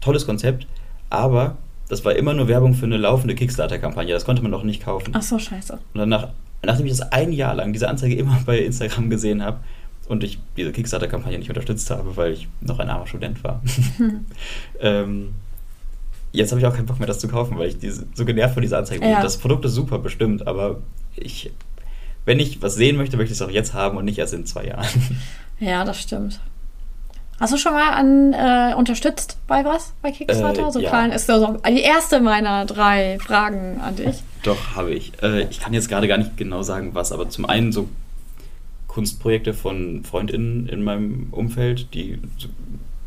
Tolles 0.00 0.26
Konzept, 0.26 0.68
aber 1.10 1.56
das 1.88 2.04
war 2.04 2.14
immer 2.14 2.34
nur 2.34 2.46
Werbung 2.46 2.74
für 2.74 2.86
eine 2.86 2.98
laufende 2.98 3.34
Kickstarter-Kampagne. 3.34 4.14
Das 4.14 4.24
konnte 4.24 4.42
man 4.42 4.52
noch 4.52 4.62
nicht 4.62 4.84
kaufen. 4.84 5.12
Ach 5.14 5.22
so, 5.22 5.40
scheiße. 5.40 5.72
Und 5.72 5.80
danach, 5.94 6.28
nachdem 6.62 6.86
ich 6.86 6.92
das 6.92 7.10
ein 7.10 7.32
Jahr 7.32 7.56
lang, 7.56 7.72
diese 7.72 7.88
Anzeige 7.88 8.14
immer 8.14 8.38
bei 8.46 8.60
Instagram 8.60 9.10
gesehen 9.10 9.42
habe 9.42 9.58
und 10.06 10.22
ich 10.22 10.38
diese 10.56 10.70
Kickstarter-Kampagne 10.70 11.36
nicht 11.36 11.48
unterstützt 11.48 11.90
habe, 11.90 12.16
weil 12.16 12.32
ich 12.34 12.46
noch 12.60 12.78
ein 12.78 12.88
armer 12.88 13.08
Student 13.08 13.42
war, 13.42 13.60
ähm, 14.80 15.30
jetzt 16.30 16.52
habe 16.52 16.60
ich 16.60 16.66
auch 16.66 16.74
keinen 16.74 16.86
Bock 16.86 17.00
mehr, 17.00 17.08
das 17.08 17.18
zu 17.18 17.26
kaufen, 17.26 17.58
weil 17.58 17.70
ich 17.70 17.78
diese, 17.78 18.06
so 18.14 18.24
genervt 18.24 18.54
von 18.54 18.62
dieser 18.62 18.78
Anzeige 18.78 19.00
bin. 19.00 19.10
Ja. 19.10 19.20
Das 19.20 19.36
Produkt 19.38 19.64
ist 19.64 19.74
super, 19.74 19.98
bestimmt, 19.98 20.46
aber 20.46 20.80
ich, 21.18 21.52
wenn 22.24 22.40
ich 22.40 22.62
was 22.62 22.74
sehen 22.74 22.96
möchte, 22.96 23.16
möchte 23.16 23.32
ich 23.32 23.40
es 23.40 23.46
auch 23.46 23.50
jetzt 23.50 23.74
haben 23.74 23.96
und 23.96 24.04
nicht 24.04 24.18
erst 24.18 24.34
in 24.34 24.46
zwei 24.46 24.66
Jahren. 24.66 24.88
Ja, 25.60 25.84
das 25.84 26.00
stimmt. 26.00 26.38
Hast 27.40 27.52
du 27.52 27.56
schon 27.56 27.72
mal 27.72 27.90
an, 27.90 28.32
äh, 28.32 28.74
unterstützt 28.76 29.38
bei 29.46 29.64
was? 29.64 29.92
Bei 30.02 30.10
Kickstarter? 30.10 30.68
Äh, 30.68 30.72
so 30.72 30.80
ja. 30.80 30.88
klein 30.88 31.12
ist 31.12 31.26
so 31.26 31.56
die 31.68 31.80
erste 31.80 32.20
meiner 32.20 32.64
drei 32.64 33.18
Fragen 33.20 33.80
an 33.80 33.94
dich. 33.94 34.22
Doch, 34.42 34.74
habe 34.74 34.92
ich. 34.92 35.12
Äh, 35.22 35.48
ich 35.48 35.60
kann 35.60 35.72
jetzt 35.72 35.88
gerade 35.88 36.08
gar 36.08 36.18
nicht 36.18 36.36
genau 36.36 36.62
sagen, 36.62 36.94
was, 36.94 37.12
aber 37.12 37.28
zum 37.28 37.46
einen 37.46 37.70
so 37.70 37.88
Kunstprojekte 38.88 39.54
von 39.54 40.02
FreundInnen 40.04 40.68
in 40.68 40.82
meinem 40.82 41.28
Umfeld, 41.30 41.94
die 41.94 42.18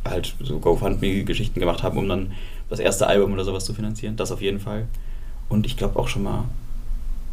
halt 0.05 0.33
so 0.39 0.59
GoFundMe-Geschichten 0.59 1.59
gemacht 1.59 1.83
haben, 1.83 1.97
um 1.97 2.07
dann 2.07 2.31
das 2.69 2.79
erste 2.79 3.07
Album 3.07 3.33
oder 3.33 3.43
sowas 3.43 3.65
zu 3.65 3.73
finanzieren. 3.73 4.15
Das 4.15 4.31
auf 4.31 4.41
jeden 4.41 4.61
Fall. 4.61 4.87
Und 5.49 5.65
ich 5.65 5.75
glaube 5.75 5.99
auch 5.99 6.07
schon 6.07 6.23
mal 6.23 6.45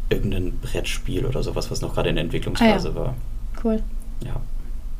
irgendein 0.09 0.57
Brettspiel 0.59 1.25
oder 1.25 1.43
sowas, 1.43 1.69
was 1.71 1.81
noch 1.81 1.93
gerade 1.95 2.09
in 2.09 2.15
der 2.15 2.23
Entwicklungsphase 2.25 2.89
Ah, 2.89 2.91
ja. 2.91 2.95
war. 2.95 3.15
Cool. 3.63 3.81
Ja. 4.25 4.35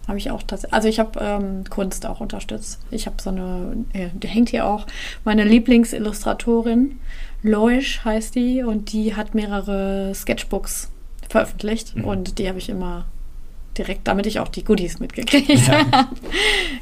Habe 0.07 0.17
ich 0.17 0.31
auch 0.31 0.41
tatsächlich. 0.43 0.73
Also 0.73 0.87
ich 0.87 0.99
habe 0.99 1.19
ähm, 1.21 1.63
Kunst 1.69 2.05
auch 2.05 2.19
unterstützt. 2.19 2.79
Ich 2.89 3.05
habe 3.05 3.15
so 3.21 3.29
eine, 3.29 3.85
äh, 3.93 4.07
die 4.13 4.27
hängt 4.27 4.49
hier 4.49 4.65
auch, 4.65 4.85
meine 5.23 5.43
Lieblingsillustratorin, 5.43 6.99
Loish 7.43 8.03
heißt 8.03 8.35
die, 8.35 8.63
und 8.63 8.91
die 8.91 9.15
hat 9.15 9.35
mehrere 9.35 10.13
Sketchbooks 10.15 10.91
veröffentlicht 11.29 11.95
Mhm. 11.95 12.03
und 12.05 12.39
die 12.39 12.47
habe 12.49 12.57
ich 12.57 12.69
immer 12.69 13.05
direkt, 13.77 14.07
damit 14.07 14.25
ich 14.25 14.39
auch 14.39 14.47
die 14.49 14.63
Goodies 14.63 14.99
mitgekriegt 14.99 15.67
Ja. 15.67 15.85
habe. 15.91 16.07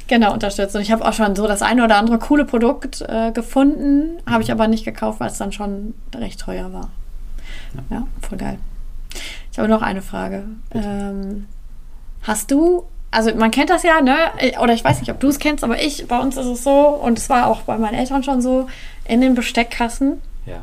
genau, 0.08 0.32
unterstützt. 0.32 0.74
Und 0.74 0.82
ich 0.82 0.90
habe 0.90 1.04
auch 1.06 1.12
schon 1.12 1.36
so 1.36 1.46
das 1.46 1.62
eine 1.62 1.84
oder 1.84 1.96
andere 1.96 2.18
coole 2.18 2.44
Produkt 2.44 3.02
äh, 3.02 3.30
gefunden, 3.32 4.18
habe 4.26 4.42
ich 4.42 4.50
aber 4.50 4.66
nicht 4.68 4.84
gekauft, 4.84 5.20
weil 5.20 5.28
es 5.30 5.38
dann 5.38 5.52
schon 5.52 5.94
recht 6.14 6.40
teuer 6.40 6.72
war. 6.72 6.90
Ja. 7.90 8.06
Voll 8.28 8.38
geil. 8.38 8.58
Ich 9.52 9.58
habe 9.58 9.68
noch 9.68 9.82
eine 9.82 10.02
Frage. 10.02 10.44
Ähm, 10.72 11.46
hast 12.22 12.50
du, 12.50 12.84
also 13.10 13.34
man 13.34 13.50
kennt 13.50 13.70
das 13.70 13.82
ja, 13.82 14.00
ne? 14.00 14.14
Oder 14.60 14.74
ich 14.74 14.84
weiß 14.84 15.00
nicht, 15.00 15.10
ob 15.10 15.18
du 15.20 15.28
es 15.28 15.38
kennst, 15.38 15.64
aber 15.64 15.80
ich, 15.82 16.06
bei 16.06 16.18
uns 16.18 16.36
ist 16.36 16.46
es 16.46 16.62
so, 16.64 16.88
und 16.88 17.18
es 17.18 17.28
war 17.28 17.46
auch 17.48 17.62
bei 17.62 17.76
meinen 17.78 17.94
Eltern 17.94 18.22
schon 18.22 18.40
so, 18.42 18.68
in 19.06 19.20
den 19.20 19.34
Besteckkassen 19.34 20.20
Ja. 20.46 20.60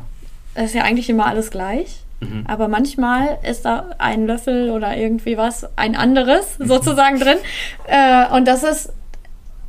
ist 0.62 0.74
ja 0.74 0.82
eigentlich 0.82 1.10
immer 1.10 1.26
alles 1.26 1.50
gleich. 1.50 2.02
Mhm. 2.20 2.44
Aber 2.46 2.68
manchmal 2.68 3.38
ist 3.42 3.66
da 3.66 3.90
ein 3.98 4.26
Löffel 4.26 4.70
oder 4.70 4.96
irgendwie 4.96 5.36
was, 5.36 5.66
ein 5.76 5.94
anderes 5.96 6.56
sozusagen 6.58 7.18
drin. 7.20 7.36
Äh, 7.88 8.26
und 8.34 8.46
das 8.48 8.62
ist, 8.62 8.90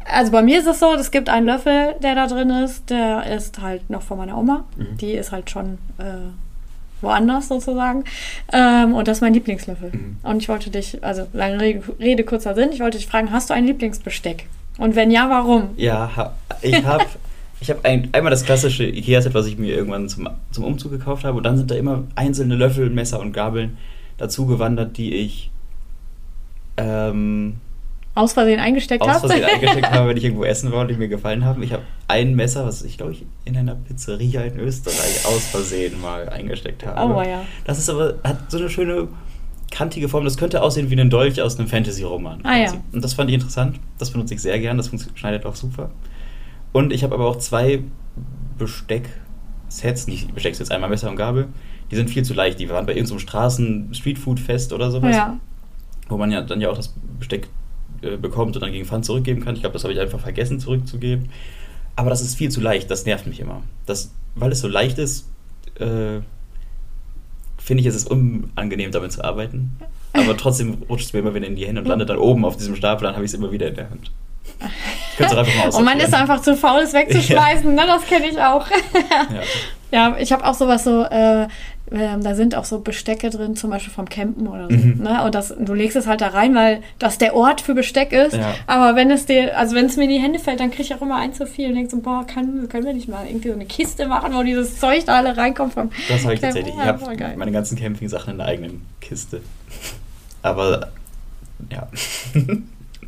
also 0.09 0.31
bei 0.31 0.41
mir 0.41 0.59
ist 0.59 0.67
es 0.67 0.79
so, 0.79 0.93
es 0.93 1.11
gibt 1.11 1.27
einen 1.27 1.45
Löffel, 1.45 1.95
der 2.01 2.15
da 2.15 2.27
drin 2.27 2.49
ist, 2.49 2.89
der 2.89 3.25
ist 3.35 3.61
halt 3.61 3.89
noch 3.89 4.03
von 4.03 4.17
meiner 4.17 4.37
Oma. 4.37 4.63
Mhm. 4.77 4.97
Die 4.97 5.11
ist 5.11 5.33
halt 5.33 5.49
schon 5.49 5.77
äh, 5.97 6.29
woanders 7.01 7.47
sozusagen. 7.47 8.03
Ähm, 8.51 8.93
und 8.93 9.07
das 9.07 9.17
ist 9.17 9.21
mein 9.21 9.33
Lieblingslöffel. 9.33 9.91
Mhm. 9.91 10.17
Und 10.23 10.41
ich 10.41 10.49
wollte 10.49 10.69
dich, 10.69 11.03
also 11.03 11.27
lange 11.33 11.59
Rede, 11.59 11.83
Rede, 11.99 12.23
kurzer 12.23 12.55
Sinn, 12.55 12.69
ich 12.71 12.79
wollte 12.79 12.97
dich 12.97 13.07
fragen, 13.07 13.31
hast 13.31 13.49
du 13.49 13.53
ein 13.53 13.65
Lieblingsbesteck? 13.65 14.47
Und 14.77 14.95
wenn 14.95 15.11
ja, 15.11 15.29
warum? 15.29 15.69
Ja, 15.75 16.11
ha, 16.15 16.33
ich 16.61 16.85
habe 16.85 17.05
ich 17.59 17.69
hab 17.69 17.85
ein, 17.85 18.09
einmal 18.11 18.31
das 18.31 18.43
klassische 18.43 18.85
Ikea-Set, 18.85 19.33
was 19.33 19.47
ich 19.47 19.57
mir 19.57 19.75
irgendwann 19.75 20.09
zum, 20.09 20.29
zum 20.51 20.63
Umzug 20.63 20.91
gekauft 20.91 21.23
habe. 21.23 21.37
Und 21.37 21.43
dann 21.43 21.57
sind 21.57 21.71
da 21.71 21.75
immer 21.75 22.03
einzelne 22.15 22.55
Löffel, 22.55 22.89
Messer 22.89 23.19
und 23.19 23.33
Gabeln 23.33 23.77
dazu 24.17 24.45
gewandert, 24.45 24.97
die 24.97 25.15
ich 25.15 25.51
ähm, 26.77 27.55
Aus 28.17 28.33
Versehen 28.33 28.59
eingesteckt 28.59 29.03
aus 29.03 29.09
hast? 29.09 29.19
Versehen 29.21 29.45
eingesteckt 29.53 29.91
habe, 29.91 30.09
wenn 30.09 30.17
ich 30.17 30.23
irgendwo 30.23 30.43
essen 30.43 30.71
war 30.71 30.81
und 30.81 30.87
die 30.89 30.95
mir 30.95 31.07
gefallen 31.07 31.45
haben. 31.45 31.61
Ich 31.61 31.71
habe 31.71 31.83
ein 32.07 32.35
Messer, 32.35 32.65
was 32.65 32.81
ich 32.81 32.97
glaube 32.97 33.13
ich 33.13 33.25
in 33.45 33.55
einer 33.55 33.75
Pizzeria 33.75 34.41
in 34.41 34.59
Österreich 34.59 35.25
aus 35.25 35.45
Versehen 35.47 36.01
mal 36.01 36.27
eingesteckt 36.27 36.85
habe. 36.85 37.13
Oh, 37.13 37.21
ja. 37.21 37.45
Das 37.65 37.77
ist 37.77 37.89
aber, 37.89 38.15
hat 38.23 38.49
so 38.49 38.57
eine 38.57 38.69
schöne 38.69 39.07
kantige 39.71 40.09
Form. 40.09 40.23
Das 40.23 40.37
könnte 40.37 40.61
aussehen 40.63 40.89
wie 40.89 40.99
ein 40.99 41.09
Dolch 41.09 41.41
aus 41.41 41.59
einem 41.59 41.67
Fantasy-Roman. 41.67 42.39
Ah, 42.43 42.57
ja. 42.57 42.73
Und 42.91 43.03
das 43.03 43.13
fand 43.13 43.29
ich 43.29 43.35
interessant. 43.35 43.79
Das 43.99 44.11
benutze 44.11 44.33
ich 44.33 44.41
sehr 44.41 44.59
gern. 44.59 44.77
Das 44.77 44.89
schneidet 45.15 45.45
auch 45.45 45.55
super. 45.55 45.91
Und 46.71 46.91
ich 46.91 47.03
habe 47.03 47.13
aber 47.13 47.27
auch 47.27 47.37
zwei 47.37 47.83
Besteck-Sets, 48.57 50.07
nicht 50.07 50.33
Besteck 50.33 50.57
jetzt 50.57 50.71
einmal 50.71 50.89
Messer 50.89 51.09
und 51.09 51.17
Gabel. 51.17 51.49
Die 51.91 51.95
sind 51.95 52.09
viel 52.09 52.23
zu 52.23 52.33
leicht. 52.33 52.59
Die 52.59 52.69
waren 52.69 52.85
bei 52.85 52.93
irgendeinem 52.93 53.19
Straßen-Streetfood-Fest 53.19 54.73
oder 54.73 54.89
sowas 54.91 55.15
ja. 55.15 55.37
wo 56.09 56.17
man 56.17 56.31
ja 56.31 56.41
dann 56.41 56.61
ja 56.61 56.69
auch 56.69 56.75
das 56.75 56.93
Besteck 57.19 57.47
äh, 58.01 58.17
bekommt 58.17 58.55
und 58.55 58.61
dann 58.61 58.71
gegen 58.71 58.85
Pfand 58.85 59.05
zurückgeben 59.05 59.43
kann. 59.43 59.55
Ich 59.55 59.61
glaube, 59.61 59.73
das 59.73 59.83
habe 59.83 59.93
ich 59.93 59.99
einfach 59.99 60.19
vergessen 60.19 60.59
zurückzugeben. 60.59 61.29
Aber 61.95 62.09
das 62.09 62.21
ist 62.21 62.35
viel 62.35 62.49
zu 62.49 62.61
leicht, 62.61 62.91
das 62.91 63.05
nervt 63.05 63.25
mich 63.27 63.39
immer. 63.39 63.63
Das, 63.85 64.11
weil 64.35 64.51
es 64.51 64.59
so 64.59 64.67
leicht 64.67 64.99
ist, 64.99 65.27
äh, 65.79 66.21
finde 67.57 67.81
ich, 67.81 67.85
es 67.85 67.95
ist 67.95 68.09
unangenehm, 68.09 68.91
damit 68.91 69.11
zu 69.11 69.23
arbeiten. 69.23 69.77
Aber 70.13 70.37
trotzdem 70.37 70.83
rutscht 70.89 71.07
es 71.07 71.13
mir 71.13 71.19
immer 71.19 71.33
wieder 71.33 71.47
in 71.47 71.55
die 71.55 71.65
Hände 71.65 71.81
und 71.81 71.87
landet 71.87 72.09
dann 72.09 72.17
oben 72.17 72.45
auf 72.45 72.57
diesem 72.57 72.75
Stapel, 72.75 73.05
dann 73.05 73.15
habe 73.15 73.25
ich 73.25 73.31
es 73.31 73.35
immer 73.37 73.51
wieder 73.51 73.67
in 73.67 73.75
der 73.75 73.89
Hand. 73.89 74.11
Ich 75.13 75.25
es 75.25 75.31
auch 75.31 75.37
einfach 75.37 75.55
mal 75.55 75.69
Und 75.75 75.83
man 75.85 75.99
ist 75.99 76.13
einfach 76.13 76.41
zu 76.41 76.55
faul, 76.55 76.81
es 76.81 76.93
wegzuschmeißen, 76.93 77.73
ne? 77.75 77.83
Das 77.85 78.05
kenne 78.05 78.27
ich 78.27 78.41
auch. 78.41 78.65
Ja. 79.29 79.41
Ja, 79.89 80.17
ich 80.19 80.33
habe 80.33 80.45
auch 80.45 80.53
sowas 80.53 80.83
so, 80.83 81.03
äh, 81.03 81.47
ähm, 81.91 82.23
da 82.23 82.35
sind 82.35 82.55
auch 82.55 82.65
so 82.65 82.79
Bestecke 82.79 83.29
drin, 83.29 83.55
zum 83.55 83.69
Beispiel 83.69 83.93
vom 83.93 84.09
Campen 84.09 84.47
oder 84.47 84.67
so. 84.69 84.75
Mhm. 84.75 85.03
Ne? 85.03 85.23
Und 85.23 85.35
das, 85.35 85.53
du 85.57 85.73
legst 85.73 85.95
es 85.95 86.05
halt 86.07 86.21
da 86.21 86.27
rein, 86.27 86.53
weil 86.53 86.81
das 86.99 87.17
der 87.17 87.35
Ort 87.35 87.61
für 87.61 87.73
Besteck 87.73 88.11
ist. 88.11 88.35
Ja. 88.35 88.55
Aber 88.67 88.95
wenn 88.95 89.09
es 89.09 89.25
dir, 89.25 89.57
also 89.57 89.75
wenn 89.75 89.85
es 89.85 89.95
mir 89.95 90.03
in 90.03 90.09
die 90.09 90.19
Hände 90.19 90.39
fällt, 90.39 90.59
dann 90.59 90.69
kriege 90.69 90.83
ich 90.83 90.93
auch 90.93 91.01
immer 91.01 91.15
ein 91.15 91.33
zu 91.33 91.47
viel 91.47 91.69
und 91.69 91.75
denke 91.75 91.89
so, 91.89 92.01
boah, 92.01 92.25
kann, 92.27 92.67
können 92.67 92.85
wir 92.85 92.93
nicht 92.93 93.07
mal 93.07 93.25
irgendwie 93.25 93.49
so 93.49 93.53
eine 93.53 93.65
Kiste 93.65 94.07
machen, 94.07 94.33
wo 94.33 94.43
dieses 94.43 94.79
Zeug 94.79 95.05
da 95.05 95.17
alle 95.17 95.37
reinkommt 95.37 95.73
vom 95.73 95.89
Das 96.09 96.23
habe 96.23 96.33
ich 96.33 96.41
tatsächlich. 96.41 96.73
Ich 96.73 96.81
habe 96.81 97.35
meine 97.37 97.51
ganzen 97.51 97.77
Camping-Sachen 97.77 98.31
in 98.31 98.37
der 98.37 98.47
eigenen 98.47 98.85
Kiste. 98.99 99.41
Aber 100.41 100.91
ja. 101.71 101.87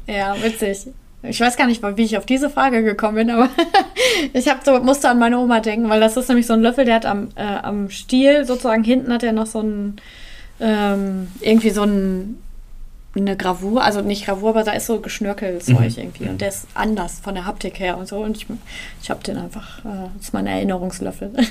ja, 0.08 0.36
witzig. 0.42 0.88
Ich 1.22 1.40
weiß 1.42 1.58
gar 1.58 1.68
nicht, 1.68 1.84
wie 1.84 2.04
ich 2.04 2.18
auf 2.18 2.26
diese 2.26 2.50
Frage 2.50 2.82
gekommen 2.82 3.16
bin, 3.16 3.30
aber 3.30 3.50
ich 4.34 4.48
hab 4.48 4.64
so, 4.64 4.80
musste 4.80 5.10
an 5.10 5.20
meine 5.20 5.38
Oma 5.38 5.60
denken, 5.60 5.90
weil 5.90 6.00
das 6.00 6.16
ist 6.16 6.30
nämlich 6.30 6.48
so 6.48 6.54
ein 6.54 6.62
Löffel, 6.62 6.86
der 6.86 6.96
hat 6.96 7.06
am, 7.06 7.30
äh, 7.36 7.44
am 7.44 7.90
Stiel 7.90 8.46
sozusagen 8.46 8.84
hinten 8.84 9.12
hat 9.12 9.24
er 9.24 9.34
noch 9.34 9.48
so 9.48 9.62
ein 9.62 10.00
ähm, 10.60 11.28
irgendwie 11.42 11.70
so 11.70 11.84
ein, 11.84 12.38
eine 13.16 13.36
Gravur, 13.36 13.84
also 13.84 14.02
nicht 14.02 14.26
Gravur, 14.26 14.50
aber 14.50 14.64
da 14.64 14.72
ist 14.74 14.86
so 14.86 15.00
Geschnörkelzeug 15.00 15.80
mhm. 15.80 15.94
irgendwie 15.98 16.30
und 16.30 16.42
der 16.42 16.50
ist 16.50 16.68
anders 16.74 17.20
von 17.20 17.36
der 17.36 17.46
Haptik 17.46 17.80
her 17.80 17.98
und 17.98 18.08
so 18.08 18.18
und 18.18 18.38
ich, 18.38 18.46
ich 19.02 19.10
habe 19.10 19.24
den 19.24 19.38
einfach, 19.38 19.80
äh, 19.80 20.10
das 20.16 20.28
ist 20.28 20.34
mein 20.34 20.48
Erinnerungslöffel. 20.48 21.34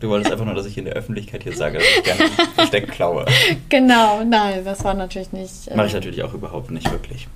Du 0.00 0.08
wolltest 0.08 0.32
einfach 0.32 0.46
nur, 0.46 0.54
dass 0.54 0.64
ich 0.64 0.78
in 0.78 0.86
der 0.86 0.94
Öffentlichkeit 0.94 1.42
hier 1.42 1.54
sage, 1.54 1.76
dass 1.76 1.86
ich 1.86 2.02
gerne 2.02 2.30
Versteck 2.54 2.90
klaue. 2.90 3.26
Genau, 3.68 4.24
nein, 4.24 4.64
das 4.64 4.82
war 4.84 4.94
natürlich 4.94 5.32
nicht. 5.32 5.68
Äh, 5.68 5.76
Mache 5.76 5.88
ich 5.88 5.92
natürlich 5.92 6.22
auch 6.22 6.32
überhaupt 6.32 6.70
nicht 6.70 6.90
wirklich. 6.90 7.28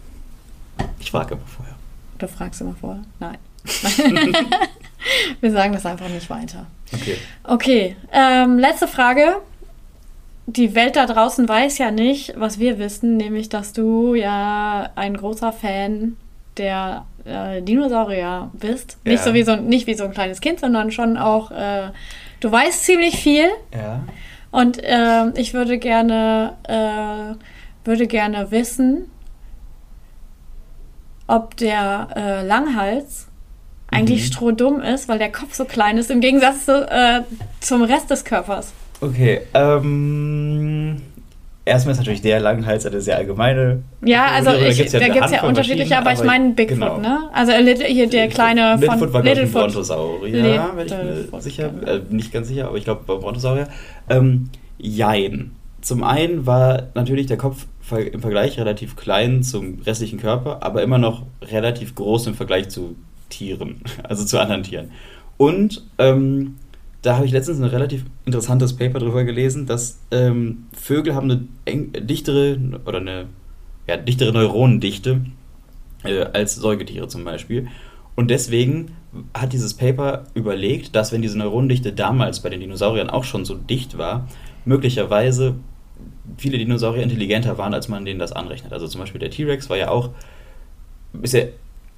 Ich 0.99 1.11
frage 1.11 1.35
immer 1.35 1.47
vorher. 1.47 1.75
Du 2.19 2.29
fragst 2.29 2.61
immer 2.61 2.75
vorher? 2.75 3.03
Nein. 3.21 3.39
Wir 5.41 5.53
sagen 5.53 5.73
das 5.73 5.87
einfach 5.87 6.09
nicht 6.09 6.29
weiter. 6.31 6.67
Okay. 6.93 7.17
Okay, 7.45 7.97
ähm, 8.13 8.59
letzte 8.59 8.89
Frage. 8.89 9.37
Die 10.49 10.75
Welt 10.75 10.95
da 10.95 11.07
draußen 11.07 11.49
weiß 11.49 11.79
ja 11.79 11.91
nicht, 11.91 12.35
was 12.37 12.61
wir 12.61 12.79
wissen, 12.79 13.17
nämlich, 13.17 13.49
dass 13.49 13.73
du 13.73 14.15
ja 14.15 14.91
ein 14.95 15.17
großer 15.17 15.53
Fan 15.53 16.17
der 16.57 17.05
äh, 17.25 17.63
Dinosaurier 17.63 18.51
bist. 18.55 18.99
Ja. 19.05 19.13
Nicht, 19.13 19.25
so 19.25 19.35
wie 19.35 19.43
so, 19.43 19.57
nicht 19.57 19.87
wie 19.89 19.95
so 19.95 20.05
ein 20.05 20.13
kleines 20.13 20.41
Kind, 20.41 20.61
sondern 20.61 20.93
schon 20.93 21.17
auch, 21.17 21.51
äh, 21.51 21.91
du 22.41 22.51
weißt 22.51 22.85
ziemlich 22.85 23.17
viel. 23.17 23.49
Ja. 23.75 24.05
Und 24.53 24.83
äh, 24.83 25.31
ich 25.39 25.53
würde 25.53 25.79
gerne, 25.79 26.55
äh, 26.69 27.35
würde 27.85 28.07
gerne 28.07 28.51
wissen, 28.51 29.11
ob 31.27 31.57
der 31.57 32.09
äh, 32.15 32.47
Langhals 32.47 33.29
eigentlich 33.91 34.23
mhm. 34.23 34.27
strohdumm 34.27 34.81
ist, 34.81 35.09
weil 35.09 35.19
der 35.19 35.31
Kopf 35.31 35.55
so 35.55 35.65
klein 35.65 35.99
ist, 35.99 36.11
im 36.11 36.21
Gegensatz 36.21 36.69
äh, 36.69 37.23
zum 37.61 37.83
Rest 37.83 38.11
des 38.11 38.25
Körpers. 38.25 38.73
Okay, 39.01 39.43
ähm, 39.55 41.01
erstmal 41.65 41.93
ist 41.93 41.99
natürlich 41.99 42.23
der 42.23 42.41
Langhals 42.41 42.87
eine 42.87 43.01
sehr 43.01 43.17
allgemeine. 43.17 43.83
Ja, 44.03 44.27
also 44.27 44.51
ich, 44.53 44.61
da 44.61 44.73
gibt 44.73 44.87
es 44.87 44.93
ja, 44.93 45.01
da 45.01 45.29
ja 45.29 45.43
unterschiedliche, 45.45 45.97
aber, 45.99 46.11
aber, 46.11 46.21
ich 46.21 46.27
meine 46.27 46.51
Bigfoot, 46.51 46.79
genau. 46.79 46.99
ne? 46.99 47.29
Also 47.33 47.53
hier 47.53 48.09
der 48.09 48.29
kleine 48.29 48.79
von 48.79 48.81
Littlefoot 48.81 49.13
war 49.13 49.23
Littlefoot. 49.23 49.63
Brontosaurier, 49.63 50.55
ja, 50.55 50.73
wenn 50.75 50.87
ich 50.87 50.93
mir 50.93 51.41
sicher, 51.41 51.71
äh, 51.87 52.01
nicht 52.09 52.33
ganz 52.33 52.49
sicher, 52.49 52.69
aber 52.69 52.79
ich 52.79 52.85
glaube 52.85 53.03
Brontosaurier. 53.05 53.69
Ähm, 54.09 54.51
jein. 54.79 55.53
Zum 55.83 56.03
einen 56.03 56.47
war 56.47 56.85
natürlich 56.95 57.27
der 57.27 57.37
Kopf 57.37 57.67
im 57.91 58.21
Vergleich 58.21 58.59
relativ 58.59 58.97
klein 58.97 59.43
zum 59.43 59.81
restlichen 59.83 60.19
Körper, 60.19 60.63
aber 60.63 60.83
immer 60.83 60.99
noch 60.99 61.25
relativ 61.43 61.95
groß 61.95 62.27
im 62.29 62.35
Vergleich 62.35 62.69
zu 62.69 62.97
Tieren, 63.29 63.81
also 64.03 64.25
zu 64.25 64.39
anderen 64.41 64.63
Tieren. 64.63 64.91
Und 65.37 65.85
ähm, 65.99 66.57
da 67.03 67.17
habe 67.17 67.27
ich 67.27 67.33
letztens 67.33 67.61
ein 67.61 67.65
relativ 67.65 68.05
interessantes 68.25 68.75
Paper 68.75 68.99
darüber 68.99 69.25
gelesen, 69.25 69.67
dass 69.67 70.01
ähm, 70.11 70.65
Vögel 70.73 71.15
haben 71.15 71.31
eine 71.31 71.47
eng, 71.65 71.93
dichtere 71.93 72.59
oder 72.85 72.99
eine 72.99 73.27
ja, 73.87 73.97
dichtere 73.97 74.33
Neuronendichte 74.33 75.21
äh, 76.05 76.25
als 76.33 76.57
Säugetiere 76.57 77.09
zum 77.09 77.25
Beispiel. 77.25 77.69
Und 78.17 78.31
deswegen 78.31 78.93
hat 79.35 79.53
dieses 79.53 79.75
Paper 79.75 80.25
überlegt, 80.35 80.97
dass 80.97 81.13
wenn 81.13 81.23
diese 81.23 81.39
Neuronendichte 81.39 81.93
damals 81.93 82.41
bei 82.41 82.49
den 82.49 82.61
Dinosauriern 82.61 83.11
auch 83.11 83.25
schon 83.25 83.45
so 83.45 83.55
dicht 83.55 83.99
war, 83.99 84.27
möglicherweise 84.65 85.55
viele 86.37 86.59
Dinosaurier 86.59 87.03
intelligenter 87.03 87.59
waren, 87.59 87.75
als 87.75 87.89
man 87.89 88.05
denen 88.05 88.19
das 88.19 88.33
anrechnet. 88.33 88.73
Also 88.73 88.89
zum 88.89 89.01
Beispiel 89.01 89.21
der 89.21 89.31
T-Rex 89.31 89.71
war 89.71 89.77
ja 89.77 89.89
auch, 89.89 90.11
ist 91.23 91.35
ja 91.35 91.45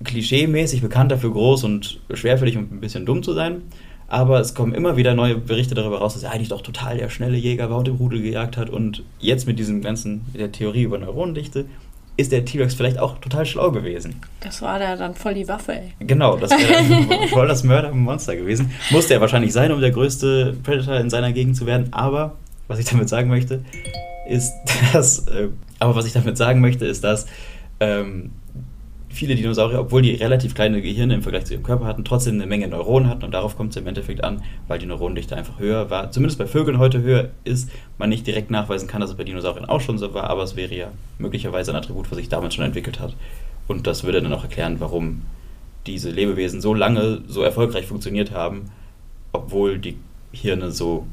klischee-mäßig 0.05 0.81
bekannt 0.81 1.11
dafür, 1.11 1.33
groß 1.33 1.65
und 1.65 2.01
schwerfällig 2.13 2.57
und 2.57 2.73
ein 2.73 2.81
bisschen 2.81 3.07
dumm 3.07 3.23
zu 3.23 3.33
sein. 3.33 3.63
Aber 4.07 4.41
es 4.41 4.55
kommen 4.55 4.75
immer 4.75 4.97
wieder 4.97 5.15
neue 5.15 5.37
Berichte 5.37 5.75
darüber 5.75 5.99
raus, 5.99 6.15
dass 6.15 6.23
er 6.23 6.33
eigentlich 6.33 6.49
doch 6.49 6.63
total 6.63 6.97
der 6.97 7.11
schnelle 7.11 7.37
Jäger 7.37 7.69
war 7.71 7.79
und 7.79 7.89
im 7.89 7.97
Rudel 7.97 8.23
gejagt 8.23 8.57
hat. 8.57 8.71
Und 8.71 9.05
jetzt 9.19 9.47
mit 9.47 9.59
diesem 9.59 9.83
ganzen, 9.83 10.25
der 10.35 10.51
Theorie 10.51 10.85
über 10.85 10.99
Neuronendichte, 10.99 11.67
ist 12.17 12.33
der 12.33 12.45
T-Rex 12.45 12.75
vielleicht 12.75 12.99
auch 12.99 13.19
total 13.19 13.47
schlau 13.47 13.71
gewesen. 13.71 14.17
Das 14.41 14.61
war 14.61 14.79
da 14.79 14.97
dann 14.97 15.15
voll 15.15 15.35
die 15.35 15.47
Waffe, 15.47 15.75
ey. 15.75 15.93
Genau, 16.01 16.37
das 16.37 16.51
wäre 16.51 17.29
voll 17.29 17.47
das 17.47 17.63
Mördermonster 17.63 18.35
gewesen. 18.35 18.73
Musste 18.91 19.15
er 19.15 19.21
wahrscheinlich 19.21 19.53
sein, 19.53 19.71
um 19.71 19.81
der 19.81 19.93
größte 19.93 20.57
Predator 20.65 20.97
in 20.97 21.11
seiner 21.11 21.33
Gegend 21.33 21.57
zu 21.57 21.67
werden. 21.67 21.93
Aber, 21.93 22.35
was 22.69 22.79
ich 22.79 22.85
damit 22.85 23.09
sagen 23.09 23.29
möchte, 23.29 23.65
ist, 24.29 24.53
dass, 24.93 25.27
äh, 25.27 25.49
aber 25.79 25.97
was 25.97 26.07
ich 26.07 26.13
damit 26.13 26.37
sagen 26.37 26.61
möchte, 26.61 26.87
ist, 26.87 27.03
dass 27.03 27.27
ähm, 27.81 28.31
viele 29.09 29.35
Dinosaurier, 29.35 29.81
obwohl 29.81 30.03
die 30.03 30.15
relativ 30.15 30.55
kleine 30.55 30.83
Gehirne 30.83 31.15
im 31.15 31.23
Vergleich 31.23 31.47
zu 31.47 31.55
ihrem 31.55 31.63
Körper 31.63 31.87
hatten, 31.87 32.05
trotzdem 32.05 32.35
eine 32.35 32.47
Menge 32.47 32.69
Neuronen 32.69 33.09
hatten 33.09 33.25
und 33.25 33.33
darauf 33.33 33.57
kommt 33.57 33.71
es 33.71 33.77
im 33.77 33.87
Endeffekt 33.87 34.23
an, 34.23 34.43
weil 34.69 34.79
die 34.79 34.87
Neuronendichte 34.87 35.37
einfach 35.37 35.59
höher 35.59 35.91
war. 35.91 36.11
Zumindest 36.11 36.39
bei 36.39 36.47
Vögeln 36.47 36.79
heute 36.79 37.03
höher 37.03 37.31
ist, 37.45 37.71
man 37.97 38.11
nicht 38.11 38.27
direkt 38.27 38.51
nachweisen 38.51 38.87
kann, 38.87 39.01
dass 39.01 39.11
es 39.11 39.17
bei 39.17 39.25
Dinosauriern 39.25 39.65
auch 39.65 39.81
schon 39.81 39.99
so 39.99 40.15
war, 40.15 40.31
aber 40.31 40.43
es 40.43 40.57
wäre 40.57 40.75
ja 40.75 40.89
möglicherweise 41.19 41.73
ein 41.73 41.77
Attribut, 41.77 42.11
was 42.11 42.19
sich 42.19 42.29
damals 42.29 42.55
schon 42.55 42.65
entwickelt 42.65 43.01
hat. 43.01 43.17
Und 43.67 43.87
das 43.87 44.05
würde 44.05 44.23
dann 44.23 44.33
auch 44.33 44.45
erklären, 44.45 44.77
warum 44.79 45.23
diese 45.87 46.11
Lebewesen 46.11 46.61
so 46.61 46.75
lange 46.75 47.23
so 47.27 47.43
erfolgreich 47.43 47.87
funktioniert 47.87 48.33
haben, 48.33 48.71
obwohl 49.33 49.79
die 49.79 49.97
Hirne 50.33 50.71
so 50.71 51.07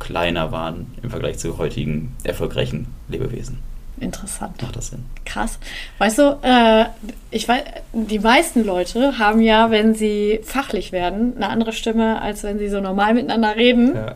kleiner 0.00 0.50
waren 0.50 0.92
im 1.02 1.10
Vergleich 1.10 1.38
zu 1.38 1.58
heutigen 1.58 2.16
erfolgreichen 2.24 2.88
Lebewesen. 3.08 3.58
Interessant. 4.00 4.62
Macht 4.62 4.76
das 4.76 4.88
Sinn. 4.88 5.04
Krass. 5.26 5.58
Weißt 5.98 6.18
du, 6.18 6.38
äh, 6.42 6.86
ich 7.30 7.46
weiß, 7.46 7.62
die 7.92 8.18
meisten 8.18 8.64
Leute 8.64 9.18
haben 9.18 9.42
ja, 9.42 9.70
wenn 9.70 9.94
sie 9.94 10.40
fachlich 10.42 10.90
werden, 10.90 11.34
eine 11.36 11.50
andere 11.50 11.72
Stimme, 11.72 12.20
als 12.20 12.42
wenn 12.42 12.58
sie 12.58 12.68
so 12.68 12.80
normal 12.80 13.12
miteinander 13.14 13.56
reden. 13.56 13.94
Ja. 13.94 14.14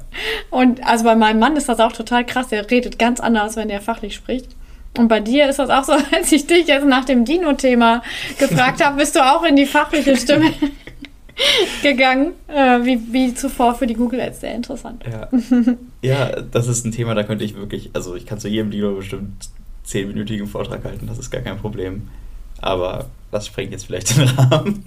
Und 0.51 0.85
also 0.87 1.05
bei 1.05 1.15
meinem 1.15 1.39
Mann 1.39 1.57
ist 1.57 1.69
das 1.69 1.81
auch 1.81 1.93
total 1.93 2.25
krass. 2.25 2.49
Der 2.49 2.71
redet 2.71 2.99
ganz 2.99 3.21
anders, 3.21 3.57
wenn 3.57 3.69
er 3.69 3.83
fachlich 3.83 4.15
spricht. 4.15 4.49
Und 4.97 5.09
bei 5.09 5.21
dir 5.21 5.49
ist 5.49 5.59
das 5.59 5.71
auch 5.71 5.85
so, 5.85 5.93
als 6.17 6.33
ich 6.33 6.47
dich 6.47 6.67
jetzt 6.67 6.87
nach 6.87 7.05
dem 7.05 7.27
Dino-Thema 7.27 8.03
gefragt 8.39 8.83
habe, 8.85 8.97
bist 8.97 9.17
du 9.17 9.21
auch 9.21 9.43
in 9.43 9.57
die 9.57 9.67
fachliche 9.67 10.17
Stimme 10.17 10.51
gegangen, 11.83 12.33
äh, 12.49 12.85
wie, 12.85 13.01
wie 13.13 13.35
zuvor 13.35 13.75
für 13.75 13.87
die 13.87 13.95
Google 13.95 14.21
Ads. 14.21 14.41
Sehr 14.41 14.55
interessant. 14.55 15.05
Ja. 15.11 15.29
ja, 16.03 16.43
das 16.43 16.69
ist 16.69 16.85
ein 16.85 16.93
Thema, 16.93 17.15
da 17.15 17.23
könnte 17.23 17.45
ich 17.45 17.57
wirklich, 17.57 17.91
also 17.95 18.15
ich 18.15 18.27
kann 18.27 18.39
zu 18.39 18.49
jedem 18.49 18.71
Dino 18.71 18.95
bestimmt 18.95 19.49
zehnminütigen 19.85 20.47
Vortrag 20.47 20.85
halten, 20.85 21.07
das 21.07 21.19
ist 21.19 21.31
gar 21.31 21.43
kein 21.43 21.59
Problem. 21.59 22.09
Aber 22.61 23.07
das 23.31 23.47
sprengt 23.47 23.73
jetzt 23.73 23.87
vielleicht 23.87 24.17
den 24.17 24.29
Rahmen. 24.29 24.85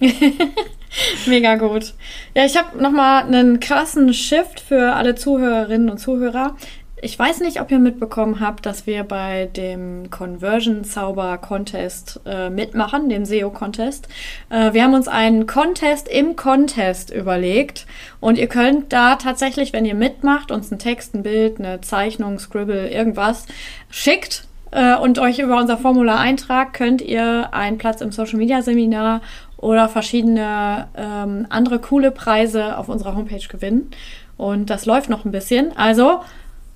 Mega 1.26 1.56
gut. 1.56 1.94
Ja, 2.34 2.44
ich 2.44 2.56
habe 2.56 2.82
nochmal 2.82 3.24
einen 3.24 3.60
krassen 3.60 4.12
Shift 4.14 4.58
für 4.60 4.94
alle 4.94 5.14
Zuhörerinnen 5.14 5.90
und 5.90 5.98
Zuhörer. 5.98 6.56
Ich 7.00 7.16
weiß 7.16 7.40
nicht, 7.40 7.60
ob 7.60 7.70
ihr 7.70 7.78
mitbekommen 7.78 8.40
habt, 8.40 8.66
dass 8.66 8.86
wir 8.86 9.04
bei 9.04 9.48
dem 9.56 10.10
Conversion 10.10 10.82
Zauber 10.82 11.38
Contest 11.38 12.20
äh, 12.26 12.50
mitmachen, 12.50 13.08
dem 13.08 13.24
SEO 13.24 13.50
Contest. 13.50 14.08
Äh, 14.50 14.72
wir 14.72 14.82
haben 14.82 14.94
uns 14.94 15.06
einen 15.06 15.46
Contest 15.46 16.08
im 16.08 16.34
Contest 16.34 17.10
überlegt 17.10 17.86
und 18.20 18.36
ihr 18.36 18.48
könnt 18.48 18.92
da 18.92 19.14
tatsächlich, 19.14 19.72
wenn 19.72 19.84
ihr 19.84 19.94
mitmacht, 19.94 20.50
uns 20.50 20.72
einen 20.72 20.80
Text, 20.80 21.14
ein 21.14 21.22
Bild, 21.22 21.60
eine 21.60 21.80
Zeichnung, 21.82 22.40
Scribble, 22.40 22.88
irgendwas 22.88 23.46
schickt 23.90 24.48
äh, 24.72 24.96
und 24.96 25.20
euch 25.20 25.38
über 25.38 25.56
unser 25.56 25.78
Formular 25.78 26.18
eintragt, 26.18 26.74
könnt 26.74 27.00
ihr 27.00 27.54
einen 27.54 27.78
Platz 27.78 28.00
im 28.00 28.10
Social 28.10 28.38
Media 28.38 28.60
Seminar 28.62 29.20
oder 29.56 29.88
verschiedene 29.88 30.88
ähm, 30.96 31.46
andere 31.48 31.78
coole 31.78 32.10
Preise 32.10 32.76
auf 32.76 32.88
unserer 32.88 33.14
Homepage 33.14 33.46
gewinnen. 33.48 33.90
Und 34.36 34.70
das 34.70 34.86
läuft 34.86 35.10
noch 35.10 35.24
ein 35.24 35.32
bisschen. 35.32 35.76
Also 35.76 36.20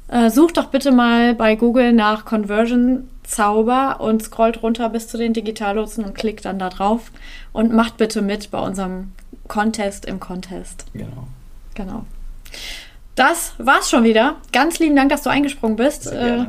äh, 0.09 0.31
sucht 0.31 0.57
doch 0.57 0.67
bitte 0.67 0.93
mal 0.93 1.35
bei 1.35 1.57
Google 1.57 1.93
nach 1.93 2.25
Conversion 2.25 3.09
Zauber 3.25 4.01
und 4.01 4.23
scrollt 4.23 4.62
runter 4.62 4.88
bis 4.88 5.09
zu 5.09 5.17
den 5.17 5.33
Digitallotsen 5.33 6.05
und 6.05 6.15
klickt 6.15 6.45
dann 6.45 6.59
da 6.59 6.69
drauf 6.69 7.11
und 7.53 7.73
macht 7.73 7.97
bitte 7.97 8.21
mit 8.21 8.51
bei 8.51 8.59
unserem 8.59 9.12
Contest 9.49 10.05
im 10.05 10.21
Contest. 10.21 10.87
Genau. 10.93 11.29
Genau. 11.75 12.05
Das 13.15 13.55
war's 13.59 13.91
schon 13.91 14.05
wieder. 14.05 14.37
Ganz 14.53 14.79
lieben 14.79 14.97
Dank, 14.97 15.11
dass 15.11 15.23
du 15.23 15.31
eingesprungen 15.31 15.77
bist. 15.77 16.11
Äh, 16.11 16.47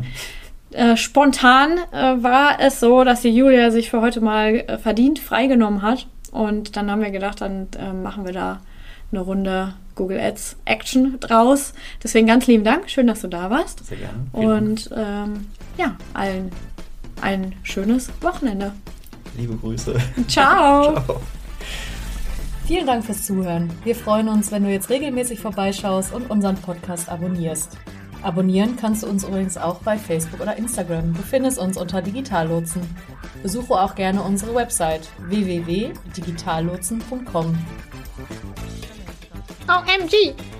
äh, 0.71 0.97
spontan 0.97 1.77
äh, 1.91 2.23
war 2.23 2.59
es 2.59 2.79
so, 2.79 3.03
dass 3.03 3.21
die 3.21 3.29
Julia 3.29 3.71
sich 3.71 3.89
für 3.89 4.01
heute 4.01 4.21
mal 4.21 4.55
äh, 4.55 4.77
verdient 4.77 5.19
freigenommen 5.19 5.81
hat. 5.81 6.07
Und 6.31 6.75
dann 6.75 6.89
haben 6.89 7.01
wir 7.01 7.11
gedacht, 7.11 7.41
dann 7.41 7.67
äh, 7.77 7.93
machen 7.93 8.25
wir 8.25 8.33
da 8.33 8.61
eine 9.13 9.21
Runde 9.21 9.73
Google 9.95 10.19
Ads 10.19 10.57
Action 10.65 11.19
draus. 11.19 11.73
Deswegen 12.01 12.27
ganz 12.27 12.47
lieben 12.47 12.63
Dank. 12.63 12.89
Schön, 12.89 13.07
dass 13.07 13.21
du 13.21 13.27
da 13.27 13.49
warst. 13.49 13.85
Sehr 13.85 13.97
gerne. 13.97 14.25
Vielen 14.33 14.61
Und 14.61 14.89
ähm, 14.95 15.47
ja, 15.77 15.95
allen 16.13 16.51
ein 17.21 17.53
schönes 17.63 18.09
Wochenende. 18.21 18.73
Liebe 19.37 19.55
Grüße. 19.55 19.95
Ciao. 20.27 20.93
Ciao. 21.05 21.21
Vielen 22.65 22.87
Dank 22.87 23.05
fürs 23.05 23.25
Zuhören. 23.25 23.69
Wir 23.83 23.95
freuen 23.95 24.29
uns, 24.29 24.51
wenn 24.51 24.63
du 24.63 24.71
jetzt 24.71 24.89
regelmäßig 24.89 25.39
vorbeischaust 25.39 26.13
und 26.13 26.29
unseren 26.29 26.55
Podcast 26.55 27.09
abonnierst. 27.09 27.77
Abonnieren 28.21 28.77
kannst 28.77 29.03
du 29.03 29.07
uns 29.07 29.25
übrigens 29.25 29.57
auch 29.57 29.79
bei 29.79 29.97
Facebook 29.97 30.39
oder 30.39 30.55
Instagram. 30.55 31.13
Du 31.13 31.21
findest 31.21 31.59
uns 31.59 31.75
unter 31.75 32.01
Digitallotsen. 32.01 32.83
Besuche 33.41 33.73
auch 33.73 33.95
gerne 33.95 34.23
unsere 34.23 34.55
Website 34.55 35.09
www.digitallotsen.com. 35.27 37.57
OMG! 39.67 40.52